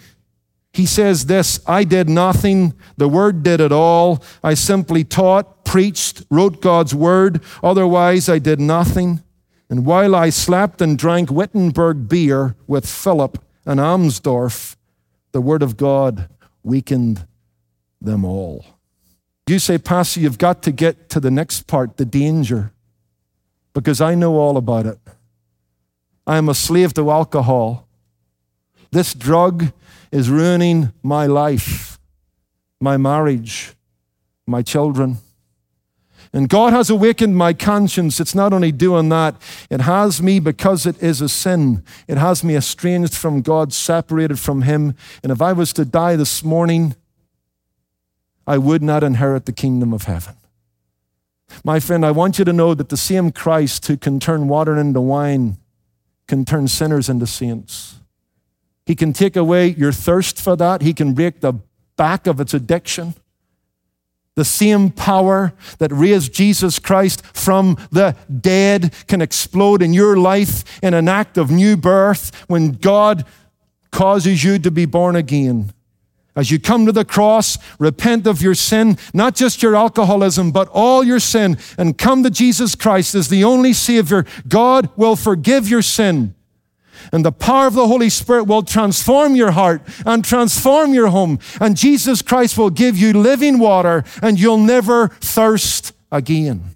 he 0.72 0.86
says 0.86 1.26
this 1.26 1.60
I 1.68 1.84
did 1.84 2.10
nothing, 2.10 2.74
the 2.98 3.10
Word 3.10 3.44
did 3.44 3.60
it 3.60 3.72
all. 3.72 4.24
I 4.44 4.54
simply 4.54 5.04
taught, 5.04 5.66
preached, 5.66 6.24
wrote 6.30 6.62
God's 6.62 6.96
Word, 6.96 7.42
otherwise, 7.64 8.30
I 8.30 8.40
did 8.40 8.62
nothing. 8.62 9.24
And 9.70 9.86
while 9.86 10.14
I 10.14 10.30
slept 10.30 10.82
and 10.82 10.98
drank 11.00 11.32
Wittenberg 11.32 12.08
beer 12.08 12.56
with 12.68 12.88
Philip 12.88 13.44
and 13.66 13.80
Amsdorf, 13.80 14.76
the 15.32 15.42
word 15.42 15.64
of 15.64 15.78
God 15.78 16.30
weakened 16.62 17.26
them 18.00 18.24
all. 18.24 18.73
You 19.48 19.60
say, 19.60 19.78
Pastor, 19.78 20.22
you've 20.22 20.38
got 20.38 20.64
to 20.64 20.72
get 20.72 21.10
to 21.10 21.20
the 21.20 21.32
next 21.32 21.68
part, 21.68 21.98
the 21.98 22.06
danger, 22.06 22.72
because 23.74 24.00
I 24.00 24.16
know 24.16 24.36
all 24.36 24.58
about 24.58 24.86
it. 24.86 25.00
I 26.26 26.38
am 26.38 26.48
a 26.48 26.54
slave 26.54 26.94
to 26.94 27.12
alcohol. 27.12 27.88
This 28.92 29.14
drug 29.14 29.74
is 30.12 30.30
ruining 30.30 30.94
my 31.02 31.26
life, 31.26 32.00
my 32.80 32.96
marriage, 32.96 33.74
my 34.48 34.62
children. 34.62 35.18
And 36.32 36.50
God 36.50 36.74
has 36.74 36.90
awakened 36.90 37.36
my 37.38 37.54
conscience. 37.54 38.20
It's 38.20 38.34
not 38.34 38.54
only 38.54 38.72
doing 38.72 39.10
that, 39.10 39.36
it 39.70 39.82
has 39.82 40.22
me 40.22 40.40
because 40.40 40.86
it 40.86 41.02
is 41.04 41.22
a 41.22 41.30
sin. 41.30 41.84
It 42.08 42.18
has 42.18 42.44
me 42.44 42.56
estranged 42.56 43.16
from 43.16 43.42
God, 43.42 43.74
separated 43.74 44.40
from 44.40 44.64
Him. 44.64 44.96
And 45.22 45.32
if 45.32 45.42
I 45.42 45.54
was 45.54 45.74
to 45.74 45.86
die 45.86 46.16
this 46.16 46.44
morning, 46.44 46.96
I 48.46 48.58
would 48.58 48.84
not 48.84 49.04
inherit 49.04 49.46
the 49.46 49.52
kingdom 49.52 49.94
of 49.94 50.04
heaven. 50.04 50.36
My 51.64 51.80
friend, 51.80 52.06
I 52.06 52.12
want 52.12 52.40
you 52.40 52.46
to 52.46 52.54
know 52.54 52.74
that 52.74 52.90
the 52.90 52.98
same 52.98 53.32
Christ 53.32 53.86
who 53.88 53.98
can 53.98 54.20
turn 54.20 54.48
water 54.48 54.78
into 54.78 55.02
wine 55.02 55.58
can 56.28 56.46
turn 56.46 56.68
sinners 56.68 57.10
into 57.10 57.28
saints. 57.28 58.00
He 58.86 58.96
can 58.96 59.14
take 59.14 59.36
away 59.36 59.68
your 59.68 59.92
thirst 59.92 60.40
for 60.40 60.56
that. 60.56 60.82
He 60.82 60.94
can 60.94 61.14
break 61.14 61.42
the 61.42 61.54
back 61.96 62.28
of 62.28 62.40
its 62.40 62.54
addiction. 62.54 63.16
The 64.36 64.46
same 64.46 64.90
power 64.90 65.54
that 65.78 65.92
raised 65.92 66.34
Jesus 66.34 66.80
Christ 66.80 67.24
from 67.26 67.78
the 67.92 68.16
dead 68.42 68.94
can 69.08 69.22
explode 69.22 69.82
in 69.84 69.94
your 69.94 70.18
life 70.18 70.64
in 70.82 70.94
an 70.94 71.08
act 71.08 71.38
of 71.38 71.52
new 71.52 71.78
birth 71.78 72.32
when 72.48 72.72
God 72.72 73.26
causes 73.92 74.44
you 74.44 74.58
to 74.60 74.72
be 74.72 74.86
born 74.86 75.16
again. 75.16 75.72
As 76.36 76.50
you 76.50 76.60
come 76.60 76.86
to 76.88 76.92
the 76.92 77.06
cross, 77.06 77.60
repent 77.78 78.26
of 78.26 78.42
your 78.42 78.56
sin, 78.56 78.98
not 79.14 79.36
just 79.36 79.62
your 79.62 79.76
alcoholism, 79.76 80.52
but 80.52 80.68
all 80.70 81.04
your 81.04 81.20
sin, 81.20 81.58
and 81.78 81.98
come 81.98 82.24
to 82.24 82.32
Jesus 82.32 82.74
Christ 82.74 83.14
as 83.14 83.28
the 83.28 83.44
only 83.44 83.72
Savior. 83.72 84.26
God 84.48 84.90
will 84.96 85.16
forgive 85.16 85.70
your 85.70 85.84
sin. 85.84 86.34
And 87.12 87.24
the 87.24 87.32
power 87.32 87.68
of 87.68 87.74
the 87.74 87.88
Holy 87.88 88.10
Spirit 88.10 88.46
will 88.46 88.64
transform 88.64 89.36
your 89.36 89.52
heart 89.52 89.82
and 90.06 90.24
transform 90.24 90.94
your 90.94 91.10
home. 91.10 91.38
And 91.60 91.78
Jesus 91.78 92.22
Christ 92.22 92.58
will 92.58 92.70
give 92.70 92.98
you 92.98 93.14
living 93.14 93.60
water, 93.60 94.04
and 94.22 94.40
you'll 94.40 94.58
never 94.58 95.10
thirst 95.10 95.94
again. 96.12 96.76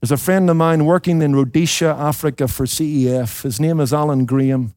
There's 0.00 0.10
a 0.10 0.16
friend 0.16 0.50
of 0.50 0.56
mine 0.56 0.84
working 0.84 1.22
in 1.22 1.36
Rhodesia, 1.36 1.94
Africa 1.96 2.48
for 2.48 2.66
CEF. 2.66 3.42
His 3.42 3.60
name 3.60 3.78
is 3.78 3.92
Alan 3.92 4.24
Graham. 4.24 4.74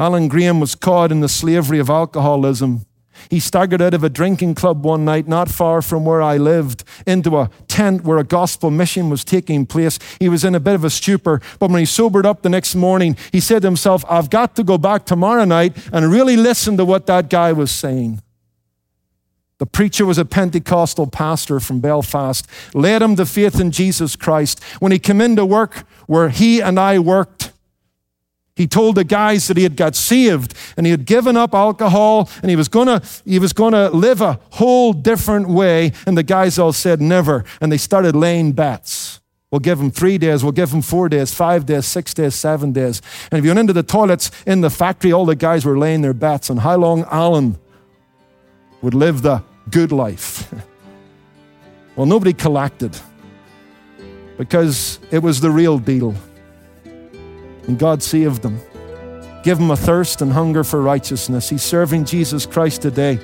Alan 0.00 0.28
Graham 0.28 0.60
was 0.60 0.74
caught 0.74 1.12
in 1.12 1.20
the 1.20 1.28
slavery 1.28 1.78
of 1.78 1.90
alcoholism. 1.90 2.86
He 3.28 3.38
staggered 3.38 3.82
out 3.82 3.92
of 3.92 4.02
a 4.02 4.08
drinking 4.08 4.54
club 4.54 4.82
one 4.82 5.04
night 5.04 5.28
not 5.28 5.50
far 5.50 5.82
from 5.82 6.06
where 6.06 6.22
I 6.22 6.38
lived 6.38 6.84
into 7.06 7.36
a 7.36 7.50
tent 7.68 8.02
where 8.02 8.16
a 8.16 8.24
gospel 8.24 8.70
mission 8.70 9.10
was 9.10 9.24
taking 9.24 9.66
place. 9.66 9.98
He 10.18 10.30
was 10.30 10.42
in 10.42 10.54
a 10.54 10.60
bit 10.60 10.74
of 10.74 10.84
a 10.84 10.90
stupor, 10.90 11.42
but 11.58 11.70
when 11.70 11.80
he 11.80 11.84
sobered 11.84 12.24
up 12.24 12.40
the 12.40 12.48
next 12.48 12.74
morning, 12.74 13.14
he 13.30 13.40
said 13.40 13.60
to 13.60 13.68
himself, 13.68 14.02
I've 14.08 14.30
got 14.30 14.56
to 14.56 14.64
go 14.64 14.78
back 14.78 15.04
tomorrow 15.04 15.44
night 15.44 15.76
and 15.92 16.10
really 16.10 16.34
listen 16.34 16.78
to 16.78 16.84
what 16.86 17.04
that 17.04 17.28
guy 17.28 17.52
was 17.52 17.70
saying. 17.70 18.22
The 19.58 19.66
preacher 19.66 20.06
was 20.06 20.16
a 20.16 20.24
Pentecostal 20.24 21.08
pastor 21.08 21.60
from 21.60 21.80
Belfast, 21.80 22.46
led 22.72 23.02
him 23.02 23.16
to 23.16 23.26
faith 23.26 23.60
in 23.60 23.70
Jesus 23.70 24.16
Christ. 24.16 24.64
When 24.78 24.92
he 24.92 24.98
came 24.98 25.20
into 25.20 25.44
work 25.44 25.84
where 26.06 26.30
he 26.30 26.62
and 26.62 26.80
I 26.80 26.98
worked, 26.98 27.49
he 28.60 28.66
told 28.66 28.94
the 28.94 29.04
guys 29.04 29.48
that 29.48 29.56
he 29.56 29.62
had 29.62 29.74
got 29.74 29.96
saved 29.96 30.52
and 30.76 30.84
he 30.84 30.90
had 30.90 31.06
given 31.06 31.34
up 31.34 31.54
alcohol 31.54 32.28
and 32.42 32.50
he 32.50 32.56
was 32.56 32.68
gonna 32.68 33.00
he 33.24 33.38
was 33.38 33.54
gonna 33.54 33.88
live 33.88 34.20
a 34.20 34.38
whole 34.50 34.92
different 34.92 35.48
way. 35.48 35.92
And 36.04 36.14
the 36.14 36.22
guys 36.22 36.58
all 36.58 36.74
said 36.74 37.00
never. 37.00 37.46
And 37.62 37.72
they 37.72 37.78
started 37.78 38.14
laying 38.14 38.52
bets. 38.52 39.20
We'll 39.50 39.60
give 39.60 39.80
him 39.80 39.90
three 39.90 40.18
days, 40.18 40.42
we'll 40.42 40.52
give 40.52 40.74
him 40.74 40.82
four 40.82 41.08
days, 41.08 41.32
five 41.32 41.64
days, 41.64 41.86
six 41.86 42.12
days, 42.12 42.34
seven 42.34 42.70
days. 42.70 43.00
And 43.30 43.38
if 43.38 43.46
you 43.46 43.48
went 43.48 43.60
into 43.60 43.72
the 43.72 43.82
toilets 43.82 44.30
in 44.46 44.60
the 44.60 44.68
factory, 44.68 45.10
all 45.10 45.24
the 45.24 45.34
guys 45.34 45.64
were 45.64 45.78
laying 45.78 46.02
their 46.02 46.12
bets 46.12 46.50
on 46.50 46.58
how 46.58 46.76
long 46.76 47.06
Alan 47.10 47.58
would 48.82 48.92
live 48.92 49.22
the 49.22 49.42
good 49.70 49.90
life. 49.90 50.52
well, 51.96 52.04
nobody 52.04 52.34
collected 52.34 52.94
because 54.36 54.98
it 55.10 55.20
was 55.20 55.40
the 55.40 55.50
real 55.50 55.78
deal. 55.78 56.14
And 57.70 57.78
God 57.78 58.02
saved 58.02 58.42
them. 58.42 58.58
Give 59.44 59.56
them 59.56 59.70
a 59.70 59.76
thirst 59.76 60.22
and 60.22 60.32
hunger 60.32 60.64
for 60.64 60.82
righteousness. 60.82 61.48
He's 61.48 61.62
serving 61.62 62.04
Jesus 62.04 62.44
Christ 62.44 62.82
today 62.82 63.20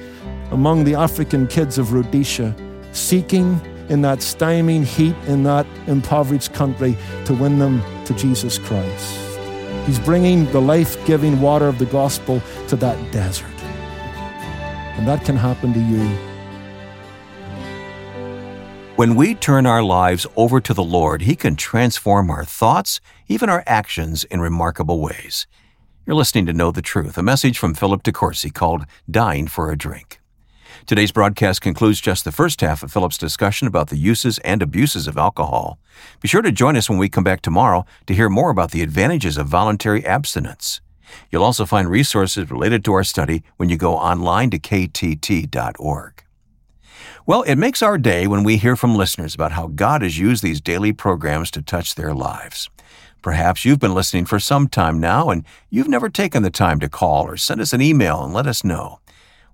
among 0.53 0.85
the 0.85 0.95
African 0.95 1.49
kids 1.49 1.79
of 1.79 1.93
Rhodesia, 1.93 2.55
seeking 2.93 3.61
in 3.89 4.03
that 4.03 4.23
styming 4.23 4.85
heat 4.85 5.17
in 5.27 5.43
that 5.43 5.67
impoverished 5.89 6.55
country 6.55 6.97
to 7.25 7.35
win 7.35 7.59
them 7.59 7.83
to 8.05 8.15
Jesus 8.15 8.57
Christ. 8.57 9.19
He's 9.85 9.99
bringing 9.99 10.45
the 10.53 10.61
life 10.61 11.05
giving 11.07 11.41
water 11.41 11.67
of 11.67 11.81
the 11.81 11.87
gospel 11.87 12.41
to 12.69 12.77
that 12.77 13.13
desert. 13.13 13.51
And 14.97 15.09
that 15.09 15.25
can 15.25 15.35
happen 15.35 15.73
to 15.73 15.81
you. 15.81 16.07
When 18.95 19.17
we 19.17 19.35
turn 19.35 19.67
our 19.67 19.83
lives 19.83 20.25
over 20.37 20.61
to 20.61 20.73
the 20.73 20.85
Lord, 20.85 21.23
He 21.23 21.35
can 21.35 21.57
transform 21.57 22.31
our 22.31 22.45
thoughts, 22.45 23.01
even 23.29 23.49
our 23.49 23.65
actions, 23.67 24.25
in 24.25 24.41
remarkable 24.41 25.01
ways. 25.01 25.47
You're 26.07 26.17
listening 26.17 26.47
to 26.47 26.53
Know 26.53 26.71
the 26.71 26.83
Truth, 26.83 27.19
a 27.19 27.23
message 27.23 27.59
from 27.59 27.75
Philip 27.75 28.03
De 28.03 28.13
Courcy 28.13 28.51
called 28.51 28.87
Dying 29.11 29.49
for 29.49 29.71
a 29.71 29.77
Drink. 29.77 30.21
Today's 30.87 31.11
broadcast 31.11 31.61
concludes 31.61 32.01
just 32.01 32.25
the 32.25 32.31
first 32.31 32.61
half 32.61 32.83
of 32.83 32.93
Philip's 32.93 33.19
discussion 33.19 33.67
about 33.67 33.89
the 33.89 33.97
uses 33.97 34.39
and 34.39 34.63
abuses 34.63 35.09
of 35.09 35.19
alcohol. 35.19 35.81
Be 36.21 36.29
sure 36.29 36.43
to 36.43 36.53
join 36.53 36.77
us 36.77 36.89
when 36.89 36.99
we 36.99 37.09
come 37.09 37.25
back 37.25 37.41
tomorrow 37.41 37.85
to 38.07 38.15
hear 38.15 38.29
more 38.29 38.51
about 38.51 38.71
the 38.71 38.83
advantages 38.83 39.37
of 39.37 39.49
voluntary 39.49 40.07
abstinence. 40.07 40.81
You'll 41.31 41.43
also 41.43 41.67
find 41.67 41.89
resources 41.89 42.51
related 42.51 42.85
to 42.85 42.93
our 42.93 43.05
study 43.05 43.43
when 43.57 43.69
you 43.69 43.77
go 43.77 43.97
online 43.97 44.51
to 44.51 44.59
ktt.org. 44.59 46.23
Well, 47.27 47.43
it 47.43 47.57
makes 47.57 47.83
our 47.83 47.99
day 47.99 48.29
when 48.29 48.45
we 48.45 48.57
hear 48.57 48.77
from 48.77 48.95
listeners 48.95 49.35
about 49.35 49.53
how 49.53 49.67
God 49.67 50.03
has 50.03 50.17
used 50.17 50.45
these 50.45 50.61
daily 50.61 50.93
programs 50.93 51.51
to 51.53 51.63
touch 51.63 51.97
their 51.97 52.15
lives. 52.15 52.71
Perhaps 53.27 53.65
you've 53.65 53.81
been 53.81 53.93
listening 53.93 54.25
for 54.25 54.39
some 54.39 54.69
time 54.69 55.01
now 55.01 55.31
and 55.31 55.45
you've 55.69 55.89
never 55.89 56.09
taken 56.09 56.45
the 56.45 56.49
time 56.49 56.79
to 56.79 56.89
call 56.89 57.27
or 57.27 57.37
send 57.37 57.61
us 57.61 57.73
an 57.73 57.83
email 57.83 58.23
and 58.23 58.33
let 58.33 58.47
us 58.47 58.63
know. 58.63 59.01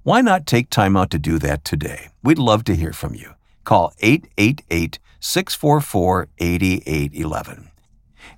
Why 0.03 0.21
not 0.21 0.47
take 0.47 0.69
time 0.69 0.95
out 0.95 1.09
to 1.13 1.19
do 1.19 1.39
that 1.39 1.65
today? 1.65 2.09
We'd 2.23 2.39
love 2.39 2.65
to 2.65 2.77
hear 2.77 2.93
from 2.93 3.15
you. 3.15 3.31
Call 3.65 3.95
888 4.01 4.99
644 5.21 6.29
8811. 6.37 7.71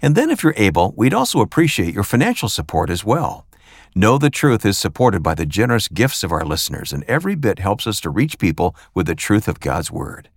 And 0.00 0.14
then, 0.14 0.30
if 0.30 0.44
you're 0.44 0.54
able, 0.56 0.94
we'd 0.96 1.12
also 1.12 1.40
appreciate 1.40 1.92
your 1.92 2.04
financial 2.04 2.48
support 2.48 2.88
as 2.88 3.04
well. 3.04 3.44
Know 3.92 4.18
the 4.18 4.30
Truth 4.30 4.64
is 4.64 4.78
supported 4.78 5.24
by 5.24 5.34
the 5.34 5.46
generous 5.46 5.88
gifts 5.88 6.22
of 6.22 6.30
our 6.30 6.44
listeners, 6.44 6.92
and 6.92 7.02
every 7.08 7.34
bit 7.34 7.58
helps 7.58 7.88
us 7.88 8.00
to 8.02 8.08
reach 8.08 8.38
people 8.38 8.76
with 8.94 9.08
the 9.08 9.16
truth 9.16 9.48
of 9.48 9.58
God's 9.58 9.90
Word. 9.90 10.28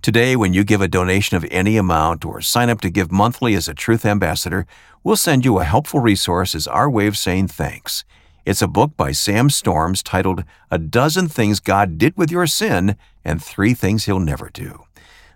Today, 0.00 0.36
when 0.36 0.54
you 0.54 0.62
give 0.62 0.80
a 0.80 0.86
donation 0.86 1.36
of 1.36 1.44
any 1.50 1.76
amount 1.76 2.24
or 2.24 2.40
sign 2.40 2.70
up 2.70 2.80
to 2.82 2.90
give 2.90 3.10
monthly 3.10 3.54
as 3.54 3.66
a 3.66 3.74
Truth 3.74 4.06
Ambassador, 4.06 4.64
we'll 5.02 5.16
send 5.16 5.44
you 5.44 5.58
a 5.58 5.64
helpful 5.64 5.98
resource 5.98 6.54
as 6.54 6.68
our 6.68 6.88
way 6.88 7.08
of 7.08 7.16
saying 7.16 7.48
thanks. 7.48 8.04
It's 8.46 8.62
a 8.62 8.68
book 8.68 8.96
by 8.96 9.10
Sam 9.10 9.50
Storms 9.50 10.02
titled 10.02 10.44
A 10.70 10.78
Dozen 10.78 11.28
Things 11.28 11.58
God 11.58 11.98
Did 11.98 12.16
with 12.16 12.30
Your 12.30 12.46
Sin 12.46 12.96
and 13.24 13.42
Three 13.42 13.74
Things 13.74 14.04
He'll 14.04 14.20
Never 14.20 14.50
Do. 14.50 14.84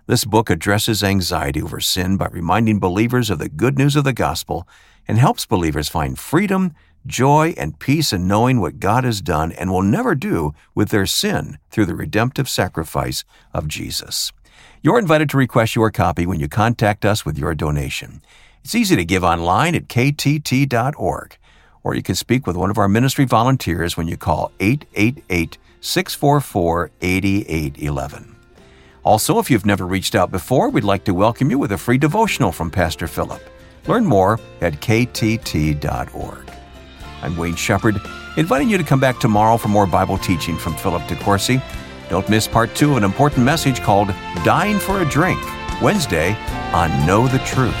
This 0.07 0.23
book 0.23 0.49
addresses 0.49 1.03
anxiety 1.03 1.61
over 1.61 1.81
sin 1.81 2.15
by 2.15 2.27
reminding 2.27 2.79
believers 2.79 3.29
of 3.29 3.39
the 3.39 3.49
good 3.49 3.77
news 3.77 3.97
of 3.97 4.05
the 4.05 4.13
gospel 4.13 4.65
and 5.07 5.17
helps 5.17 5.45
believers 5.45 5.89
find 5.89 6.17
freedom, 6.17 6.73
joy, 7.05 7.53
and 7.57 7.79
peace 7.79 8.13
in 8.13 8.29
knowing 8.29 8.61
what 8.61 8.79
God 8.79 9.03
has 9.03 9.21
done 9.21 9.51
and 9.51 9.71
will 9.71 9.83
never 9.83 10.15
do 10.15 10.53
with 10.73 10.89
their 10.89 11.05
sin 11.05 11.57
through 11.69 11.85
the 11.85 11.95
redemptive 11.95 12.47
sacrifice 12.47 13.25
of 13.53 13.67
Jesus. 13.67 14.31
You're 14.85 14.99
invited 14.99 15.29
to 15.29 15.37
request 15.37 15.77
your 15.77 15.91
copy 15.91 16.25
when 16.25 16.41
you 16.41 16.49
contact 16.49 17.05
us 17.05 17.25
with 17.25 17.37
your 17.37 17.55
donation. 17.55 18.21
It's 18.65 18.75
easy 18.75 18.97
to 18.97 19.05
give 19.05 19.23
online 19.23 19.75
at 19.75 19.87
ktt.org, 19.87 21.37
or 21.83 21.95
you 21.95 22.03
can 22.03 22.15
speak 22.15 22.45
with 22.45 22.57
one 22.57 22.69
of 22.69 22.77
our 22.77 22.89
ministry 22.89 23.23
volunteers 23.23 23.95
when 23.95 24.09
you 24.09 24.17
call 24.17 24.51
888 24.59 25.57
644 25.79 26.91
8811. 26.99 28.35
Also, 29.05 29.39
if 29.39 29.49
you've 29.49 29.65
never 29.65 29.87
reached 29.87 30.15
out 30.15 30.31
before, 30.31 30.69
we'd 30.69 30.83
like 30.83 31.05
to 31.05 31.13
welcome 31.13 31.49
you 31.49 31.57
with 31.57 31.71
a 31.71 31.77
free 31.77 31.97
devotional 31.97 32.51
from 32.51 32.69
Pastor 32.69 33.07
Philip. 33.07 33.41
Learn 33.87 34.03
more 34.03 34.37
at 34.59 34.81
ktt.org. 34.81 36.51
I'm 37.21 37.37
Wayne 37.37 37.55
Shepherd, 37.55 38.01
inviting 38.35 38.69
you 38.69 38.77
to 38.77 38.83
come 38.83 38.99
back 38.99 39.21
tomorrow 39.21 39.55
for 39.55 39.69
more 39.69 39.87
Bible 39.87 40.17
teaching 40.17 40.57
from 40.57 40.75
Philip 40.75 41.07
De 41.07 41.15
Courcy. 41.15 41.61
Don't 42.09 42.27
miss 42.29 42.47
part 42.47 42.75
two 42.75 42.91
of 42.91 42.97
an 42.97 43.03
important 43.03 43.45
message 43.45 43.81
called 43.81 44.09
Dying 44.43 44.79
for 44.79 45.01
a 45.01 45.05
Drink, 45.05 45.41
Wednesday 45.81 46.35
on 46.73 46.89
Know 47.05 47.27
the 47.27 47.39
Truth. 47.39 47.75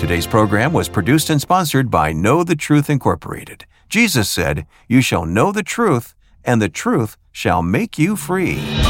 Today's 0.00 0.26
program 0.26 0.72
was 0.72 0.88
produced 0.88 1.30
and 1.30 1.40
sponsored 1.40 1.90
by 1.90 2.12
Know 2.12 2.42
the 2.42 2.56
Truth 2.56 2.90
Incorporated. 2.90 3.66
Jesus 3.88 4.28
said, 4.28 4.66
You 4.88 5.00
shall 5.00 5.26
know 5.26 5.52
the 5.52 5.62
truth, 5.62 6.14
and 6.44 6.60
the 6.60 6.68
truth 6.68 7.16
shall 7.30 7.62
make 7.62 7.98
you 7.98 8.16
free. 8.16 8.81